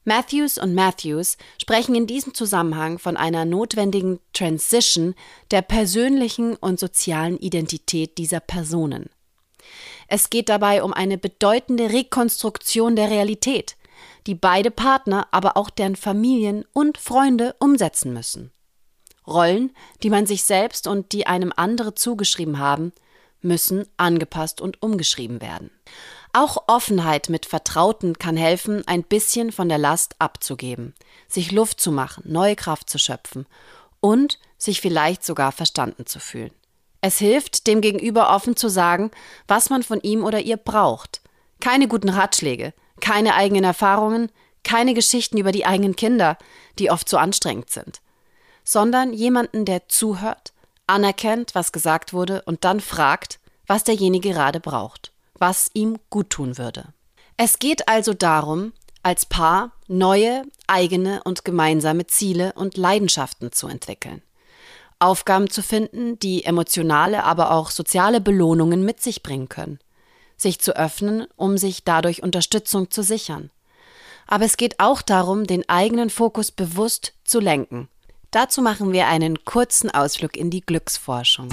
Matthews 0.05 0.57
und 0.57 0.73
Matthews 0.73 1.35
sprechen 1.61 1.95
in 1.95 2.07
diesem 2.07 2.33
Zusammenhang 2.33 2.97
von 2.97 3.17
einer 3.17 3.43
notwendigen 3.43 4.21
Transition 4.31 5.13
der 5.51 5.63
persönlichen 5.63 6.55
und 6.55 6.79
sozialen 6.79 7.37
Identität 7.39 8.17
dieser 8.17 8.39
Personen. 8.39 9.09
Es 10.07 10.29
geht 10.29 10.47
dabei 10.47 10.81
um 10.81 10.93
eine 10.93 11.17
bedeutende 11.17 11.91
Rekonstruktion 11.91 12.95
der 12.95 13.09
Realität, 13.09 13.75
die 14.25 14.35
beide 14.35 14.71
Partner, 14.71 15.27
aber 15.31 15.57
auch 15.57 15.69
deren 15.69 15.95
Familien 15.95 16.65
und 16.73 16.97
Freunde 16.97 17.55
umsetzen 17.59 18.13
müssen. 18.13 18.51
Rollen, 19.25 19.75
die 20.03 20.09
man 20.09 20.25
sich 20.25 20.43
selbst 20.43 20.87
und 20.87 21.11
die 21.11 21.27
einem 21.27 21.51
andere 21.55 21.95
zugeschrieben 21.95 22.59
haben, 22.59 22.93
müssen 23.41 23.85
angepasst 23.97 24.61
und 24.61 24.81
umgeschrieben 24.81 25.41
werden. 25.41 25.69
Auch 26.33 26.65
Offenheit 26.67 27.29
mit 27.29 27.45
Vertrauten 27.45 28.17
kann 28.17 28.37
helfen, 28.37 28.87
ein 28.87 29.03
bisschen 29.03 29.51
von 29.51 29.69
der 29.69 29.77
Last 29.77 30.15
abzugeben, 30.19 30.93
sich 31.27 31.51
Luft 31.51 31.79
zu 31.79 31.91
machen, 31.91 32.23
neue 32.27 32.55
Kraft 32.55 32.89
zu 32.89 32.97
schöpfen 32.97 33.45
und 33.99 34.39
sich 34.57 34.81
vielleicht 34.81 35.23
sogar 35.23 35.51
verstanden 35.51 36.05
zu 36.05 36.19
fühlen. 36.19 36.51
Es 37.01 37.19
hilft, 37.19 37.67
dem 37.67 37.81
Gegenüber 37.81 38.33
offen 38.35 38.55
zu 38.55 38.69
sagen, 38.69 39.11
was 39.47 39.69
man 39.69 39.83
von 39.83 40.01
ihm 40.01 40.23
oder 40.23 40.41
ihr 40.41 40.57
braucht. 40.57 41.21
Keine 41.59 41.87
guten 41.87 42.09
Ratschläge, 42.09 42.73
keine 43.07 43.35
eigenen 43.35 43.63
Erfahrungen, 43.63 44.29
keine 44.65 44.93
Geschichten 44.93 45.37
über 45.37 45.53
die 45.53 45.65
eigenen 45.65 45.95
Kinder, 45.95 46.37
die 46.77 46.91
oft 46.91 47.07
so 47.07 47.15
anstrengend 47.15 47.69
sind, 47.69 48.01
sondern 48.65 49.13
jemanden, 49.13 49.63
der 49.63 49.87
zuhört, 49.87 50.51
anerkennt, 50.87 51.55
was 51.55 51.71
gesagt 51.71 52.11
wurde 52.11 52.41
und 52.41 52.65
dann 52.65 52.81
fragt, 52.81 53.39
was 53.65 53.85
derjenige 53.85 54.31
gerade 54.31 54.59
braucht, 54.59 55.13
was 55.35 55.71
ihm 55.73 55.97
guttun 56.09 56.57
würde. 56.57 56.89
Es 57.37 57.59
geht 57.59 57.87
also 57.87 58.13
darum, 58.13 58.73
als 59.03 59.25
Paar 59.25 59.71
neue, 59.87 60.43
eigene 60.67 61.23
und 61.23 61.45
gemeinsame 61.45 62.07
Ziele 62.07 62.51
und 62.57 62.75
Leidenschaften 62.75 63.53
zu 63.53 63.69
entwickeln. 63.69 64.21
Aufgaben 64.99 65.49
zu 65.49 65.63
finden, 65.63 66.19
die 66.19 66.43
emotionale, 66.43 67.23
aber 67.23 67.51
auch 67.51 67.71
soziale 67.71 68.19
Belohnungen 68.19 68.83
mit 68.83 68.99
sich 68.99 69.23
bringen 69.23 69.47
können. 69.47 69.79
Sich 70.37 70.59
zu 70.59 70.75
öffnen, 70.75 71.25
um 71.35 71.57
sich 71.57 71.83
dadurch 71.83 72.23
Unterstützung 72.23 72.91
zu 72.91 73.03
sichern. 73.03 73.49
Aber 74.27 74.45
es 74.45 74.57
geht 74.57 74.79
auch 74.79 75.01
darum, 75.01 75.45
den 75.45 75.67
eigenen 75.67 76.09
Fokus 76.09 76.51
bewusst 76.51 77.13
zu 77.23 77.39
lenken. 77.39 77.87
Dazu 78.31 78.61
machen 78.61 78.91
wir 78.91 79.07
einen 79.07 79.45
kurzen 79.45 79.89
Ausflug 79.89 80.35
in 80.35 80.49
die 80.49 80.61
Glücksforschung. 80.61 81.49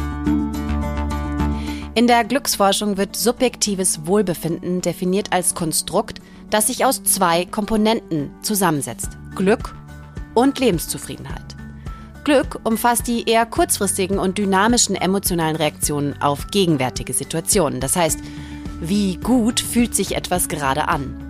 In 1.96 2.08
der 2.08 2.24
Glücksforschung 2.24 2.96
wird 2.96 3.14
subjektives 3.14 4.06
Wohlbefinden 4.06 4.80
definiert 4.80 5.32
als 5.32 5.54
Konstrukt, 5.54 6.20
das 6.50 6.66
sich 6.66 6.84
aus 6.84 7.04
zwei 7.04 7.44
Komponenten 7.44 8.34
zusammensetzt. 8.42 9.10
Glück 9.36 9.76
und 10.34 10.58
Lebenszufriedenheit. 10.58 11.54
Glück 12.24 12.58
umfasst 12.64 13.06
die 13.06 13.28
eher 13.28 13.46
kurzfristigen 13.46 14.18
und 14.18 14.38
dynamischen 14.38 14.96
emotionalen 14.96 15.54
Reaktionen 15.54 16.20
auf 16.20 16.48
gegenwärtige 16.48 17.12
Situationen. 17.12 17.80
Das 17.80 17.94
heißt, 17.94 18.18
wie 18.80 19.16
gut 19.16 19.60
fühlt 19.60 19.94
sich 19.94 20.16
etwas 20.16 20.48
gerade 20.48 20.88
an? 20.88 21.20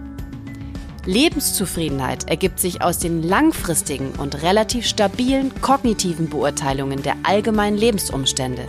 Lebenszufriedenheit 1.06 2.28
ergibt 2.30 2.58
sich 2.58 2.80
aus 2.80 2.98
den 2.98 3.22
langfristigen 3.22 4.12
und 4.12 4.42
relativ 4.42 4.86
stabilen 4.86 5.52
kognitiven 5.60 6.30
Beurteilungen 6.30 7.02
der 7.02 7.16
allgemeinen 7.24 7.76
Lebensumstände. 7.76 8.66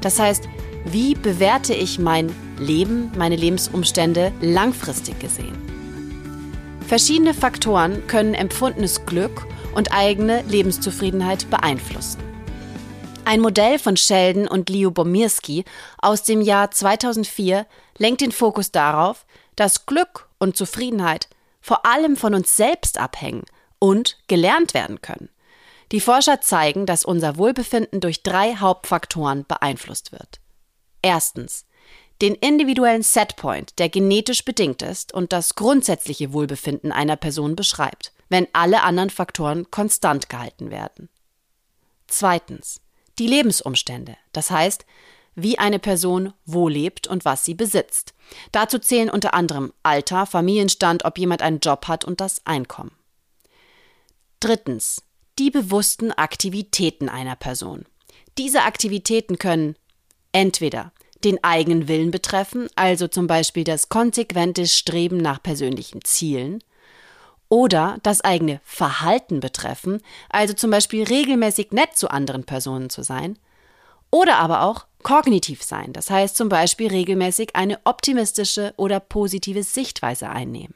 Das 0.00 0.18
heißt, 0.18 0.48
wie 0.84 1.14
bewerte 1.14 1.74
ich 1.74 1.98
mein 1.98 2.32
Leben, 2.58 3.10
meine 3.16 3.36
Lebensumstände 3.36 4.32
langfristig 4.40 5.18
gesehen? 5.18 5.56
Verschiedene 6.86 7.34
Faktoren 7.34 8.06
können 8.06 8.34
empfundenes 8.34 9.04
Glück 9.06 9.46
und 9.74 9.92
eigene 9.92 10.42
Lebenszufriedenheit 10.42 11.48
beeinflussen. 11.50 12.20
Ein 13.24 13.40
Modell 13.40 13.78
von 13.78 13.96
Sheldon 13.96 14.48
und 14.48 14.68
Leo 14.68 14.90
Bomirski 14.90 15.64
aus 15.98 16.24
dem 16.24 16.40
Jahr 16.40 16.70
2004 16.70 17.66
lenkt 17.98 18.20
den 18.20 18.32
Fokus 18.32 18.70
darauf, 18.72 19.26
dass 19.56 19.86
Glück 19.86 20.28
und 20.38 20.56
Zufriedenheit 20.56 21.28
vor 21.60 21.86
allem 21.86 22.16
von 22.16 22.34
uns 22.34 22.56
selbst 22.56 22.98
abhängen 22.98 23.44
und 23.78 24.18
gelernt 24.26 24.74
werden 24.74 25.00
können. 25.00 25.28
Die 25.92 26.00
Forscher 26.00 26.40
zeigen, 26.40 26.86
dass 26.86 27.04
unser 27.04 27.36
Wohlbefinden 27.36 28.00
durch 28.00 28.22
drei 28.22 28.56
Hauptfaktoren 28.56 29.44
beeinflusst 29.46 30.12
wird. 30.12 30.40
Erstens 31.02 31.66
den 32.22 32.34
individuellen 32.36 33.02
Setpoint, 33.02 33.78
der 33.78 33.88
genetisch 33.88 34.44
bedingt 34.44 34.80
ist 34.80 35.12
und 35.12 35.32
das 35.32 35.56
grundsätzliche 35.56 36.32
Wohlbefinden 36.32 36.92
einer 36.92 37.16
Person 37.16 37.56
beschreibt, 37.56 38.12
wenn 38.28 38.46
alle 38.52 38.82
anderen 38.82 39.10
Faktoren 39.10 39.70
konstant 39.70 40.28
gehalten 40.28 40.70
werden. 40.70 41.08
Zweitens 42.06 42.80
die 43.18 43.26
Lebensumstände, 43.26 44.16
das 44.32 44.50
heißt, 44.50 44.86
wie 45.34 45.58
eine 45.58 45.78
Person 45.78 46.32
wo 46.44 46.68
lebt 46.68 47.06
und 47.06 47.24
was 47.24 47.44
sie 47.44 47.54
besitzt. 47.54 48.14
Dazu 48.50 48.78
zählen 48.78 49.10
unter 49.10 49.34
anderem 49.34 49.72
Alter, 49.82 50.26
Familienstand, 50.26 51.04
ob 51.04 51.18
jemand 51.18 51.42
einen 51.42 51.60
Job 51.60 51.88
hat 51.88 52.04
und 52.04 52.20
das 52.20 52.46
Einkommen. 52.46 52.92
Drittens. 54.40 55.02
Die 55.38 55.50
bewussten 55.50 56.12
Aktivitäten 56.12 57.08
einer 57.08 57.36
Person. 57.36 57.86
Diese 58.36 58.62
Aktivitäten 58.62 59.38
können 59.38 59.76
entweder 60.32 60.92
den 61.24 61.42
eigenen 61.42 61.88
Willen 61.88 62.10
betreffen, 62.10 62.68
also 62.74 63.08
zum 63.08 63.26
Beispiel 63.26 63.64
das 63.64 63.88
konsequente 63.88 64.66
Streben 64.66 65.16
nach 65.16 65.42
persönlichen 65.42 66.04
Zielen, 66.04 66.62
oder 67.48 67.98
das 68.02 68.22
eigene 68.22 68.60
Verhalten 68.64 69.40
betreffen, 69.40 70.00
also 70.30 70.54
zum 70.54 70.70
Beispiel 70.70 71.04
regelmäßig 71.04 71.72
nett 71.72 71.96
zu 71.96 72.10
anderen 72.10 72.44
Personen 72.44 72.88
zu 72.88 73.02
sein, 73.02 73.38
oder 74.10 74.38
aber 74.38 74.62
auch 74.62 74.86
kognitiv 75.02 75.62
sein, 75.62 75.92
das 75.92 76.10
heißt 76.10 76.36
zum 76.36 76.48
Beispiel 76.48 76.88
regelmäßig 76.88 77.54
eine 77.54 77.80
optimistische 77.84 78.74
oder 78.76 79.00
positive 79.00 79.62
Sichtweise 79.62 80.28
einnehmen. 80.28 80.74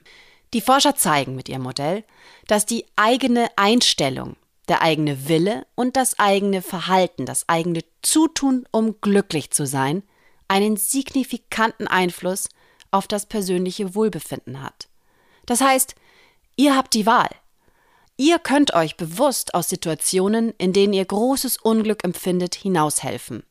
Die 0.54 0.60
Forscher 0.60 0.96
zeigen 0.96 1.34
mit 1.34 1.48
ihrem 1.48 1.62
Modell, 1.62 2.04
dass 2.46 2.66
die 2.66 2.84
eigene 2.96 3.48
Einstellung, 3.56 4.36
der 4.68 4.82
eigene 4.82 5.28
Wille 5.28 5.66
und 5.74 5.96
das 5.96 6.18
eigene 6.18 6.62
Verhalten, 6.62 7.26
das 7.26 7.48
eigene 7.48 7.80
Zutun, 8.02 8.66
um 8.70 9.00
glücklich 9.00 9.50
zu 9.50 9.66
sein, 9.66 10.02
einen 10.48 10.76
signifikanten 10.76 11.88
Einfluss 11.88 12.48
auf 12.90 13.06
das 13.06 13.26
persönliche 13.26 13.94
Wohlbefinden 13.94 14.62
hat. 14.62 14.88
Das 15.44 15.60
heißt, 15.60 15.94
Ihr 16.58 16.74
habt 16.74 16.94
die 16.94 17.04
Wahl. 17.04 17.28
Ihr 18.16 18.38
könnt 18.38 18.72
euch 18.72 18.96
bewusst 18.96 19.52
aus 19.52 19.68
Situationen, 19.68 20.54
in 20.56 20.72
denen 20.72 20.94
ihr 20.94 21.04
großes 21.04 21.58
Unglück 21.58 22.02
empfindet, 22.02 22.54
hinaushelfen. 22.54 23.42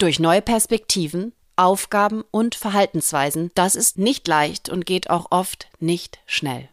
Durch 0.00 0.18
neue 0.18 0.40
Perspektiven, 0.40 1.34
Aufgaben 1.56 2.24
und 2.30 2.54
Verhaltensweisen, 2.54 3.50
das 3.54 3.74
ist 3.74 3.98
nicht 3.98 4.26
leicht 4.26 4.70
und 4.70 4.86
geht 4.86 5.10
auch 5.10 5.26
oft 5.28 5.68
nicht 5.78 6.20
schnell. 6.24 6.70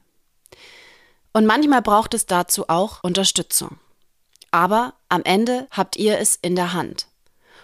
Und 1.33 1.45
manchmal 1.45 1.81
braucht 1.81 2.13
es 2.13 2.25
dazu 2.25 2.69
auch 2.69 3.03
Unterstützung. 3.03 3.79
Aber 4.51 4.93
am 5.09 5.23
Ende 5.25 5.67
habt 5.71 5.97
ihr 5.97 6.19
es 6.19 6.39
in 6.41 6.55
der 6.55 6.71
Hand 6.71 7.07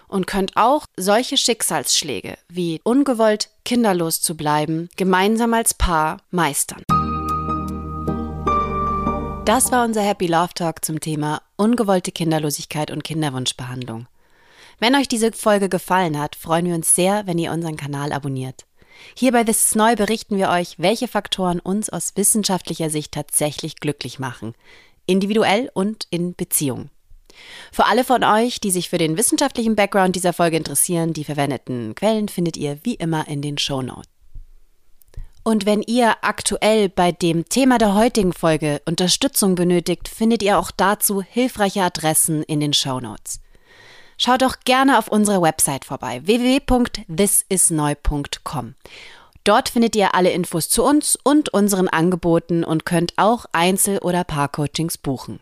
und 0.09 0.27
könnt 0.27 0.57
auch 0.57 0.85
solche 0.97 1.37
Schicksalsschläge 1.37 2.37
wie 2.49 2.81
ungewollt 2.83 3.49
kinderlos 3.63 4.21
zu 4.21 4.35
bleiben 4.35 4.89
gemeinsam 4.97 5.53
als 5.53 5.73
Paar 5.73 6.17
meistern. 6.29 6.83
Das 9.45 9.71
war 9.71 9.85
unser 9.85 10.01
Happy 10.01 10.27
Love 10.27 10.53
Talk 10.55 10.83
zum 10.83 10.99
Thema 10.99 11.41
ungewollte 11.55 12.11
Kinderlosigkeit 12.11 12.91
und 12.91 13.05
Kinderwunschbehandlung. 13.05 14.07
Wenn 14.83 14.95
euch 14.95 15.07
diese 15.07 15.31
Folge 15.31 15.69
gefallen 15.69 16.19
hat, 16.19 16.35
freuen 16.35 16.65
wir 16.65 16.75
uns 16.75 16.93
sehr, 16.93 17.25
wenn 17.25 17.37
ihr 17.37 17.53
unseren 17.53 17.77
Kanal 17.77 18.11
abonniert. 18.11 18.65
Hier 19.15 19.31
bei 19.31 19.45
This 19.45 19.67
is 19.67 19.75
Neu 19.75 19.95
berichten 19.95 20.35
wir 20.35 20.49
euch, 20.49 20.75
welche 20.77 21.07
Faktoren 21.07 21.61
uns 21.61 21.89
aus 21.89 22.17
wissenschaftlicher 22.17 22.89
Sicht 22.89 23.13
tatsächlich 23.13 23.77
glücklich 23.77 24.19
machen, 24.19 24.55
individuell 25.05 25.71
und 25.73 26.05
in 26.09 26.35
Beziehungen. 26.35 26.89
Für 27.71 27.85
alle 27.85 28.03
von 28.03 28.25
euch, 28.25 28.59
die 28.59 28.71
sich 28.71 28.89
für 28.89 28.97
den 28.97 29.15
wissenschaftlichen 29.15 29.77
Background 29.77 30.17
dieser 30.17 30.33
Folge 30.33 30.57
interessieren, 30.57 31.13
die 31.13 31.23
verwendeten 31.23 31.95
Quellen 31.95 32.27
findet 32.27 32.57
ihr 32.57 32.77
wie 32.83 32.95
immer 32.95 33.25
in 33.29 33.41
den 33.41 33.57
Show 33.57 33.81
Notes. 33.81 34.09
Und 35.45 35.65
wenn 35.65 35.81
ihr 35.81 36.17
aktuell 36.23 36.89
bei 36.89 37.13
dem 37.13 37.47
Thema 37.47 37.77
der 37.77 37.93
heutigen 37.95 38.33
Folge 38.33 38.81
Unterstützung 38.85 39.55
benötigt, 39.55 40.09
findet 40.09 40.43
ihr 40.43 40.59
auch 40.59 40.71
dazu 40.71 41.21
hilfreiche 41.21 41.83
Adressen 41.83 42.43
in 42.43 42.59
den 42.59 42.73
Show 42.73 42.99
Notes. 42.99 43.39
Schaut 44.17 44.41
doch 44.41 44.57
gerne 44.65 44.97
auf 44.97 45.07
unserer 45.07 45.41
Website 45.41 45.85
vorbei 45.85 46.19
www.thisisneu.com. 46.25 48.75
Dort 49.43 49.69
findet 49.69 49.95
ihr 49.95 50.15
alle 50.15 50.31
Infos 50.31 50.69
zu 50.69 50.83
uns 50.83 51.17
und 51.21 51.49
unseren 51.49 51.89
Angeboten 51.89 52.63
und 52.63 52.85
könnt 52.85 53.13
auch 53.17 53.45
Einzel- 53.51 53.99
oder 53.99 54.23
Paarcoachings 54.23 54.97
buchen. 54.97 55.39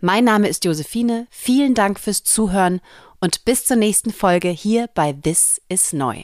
Mein 0.00 0.24
Name 0.24 0.48
ist 0.48 0.64
Josephine, 0.64 1.26
vielen 1.30 1.74
Dank 1.74 2.00
fürs 2.00 2.24
Zuhören 2.24 2.80
und 3.20 3.44
bis 3.44 3.66
zur 3.66 3.76
nächsten 3.76 4.12
Folge 4.12 4.48
hier 4.48 4.88
bei 4.94 5.12
This 5.12 5.60
is 5.68 5.92
Neu. 5.92 6.22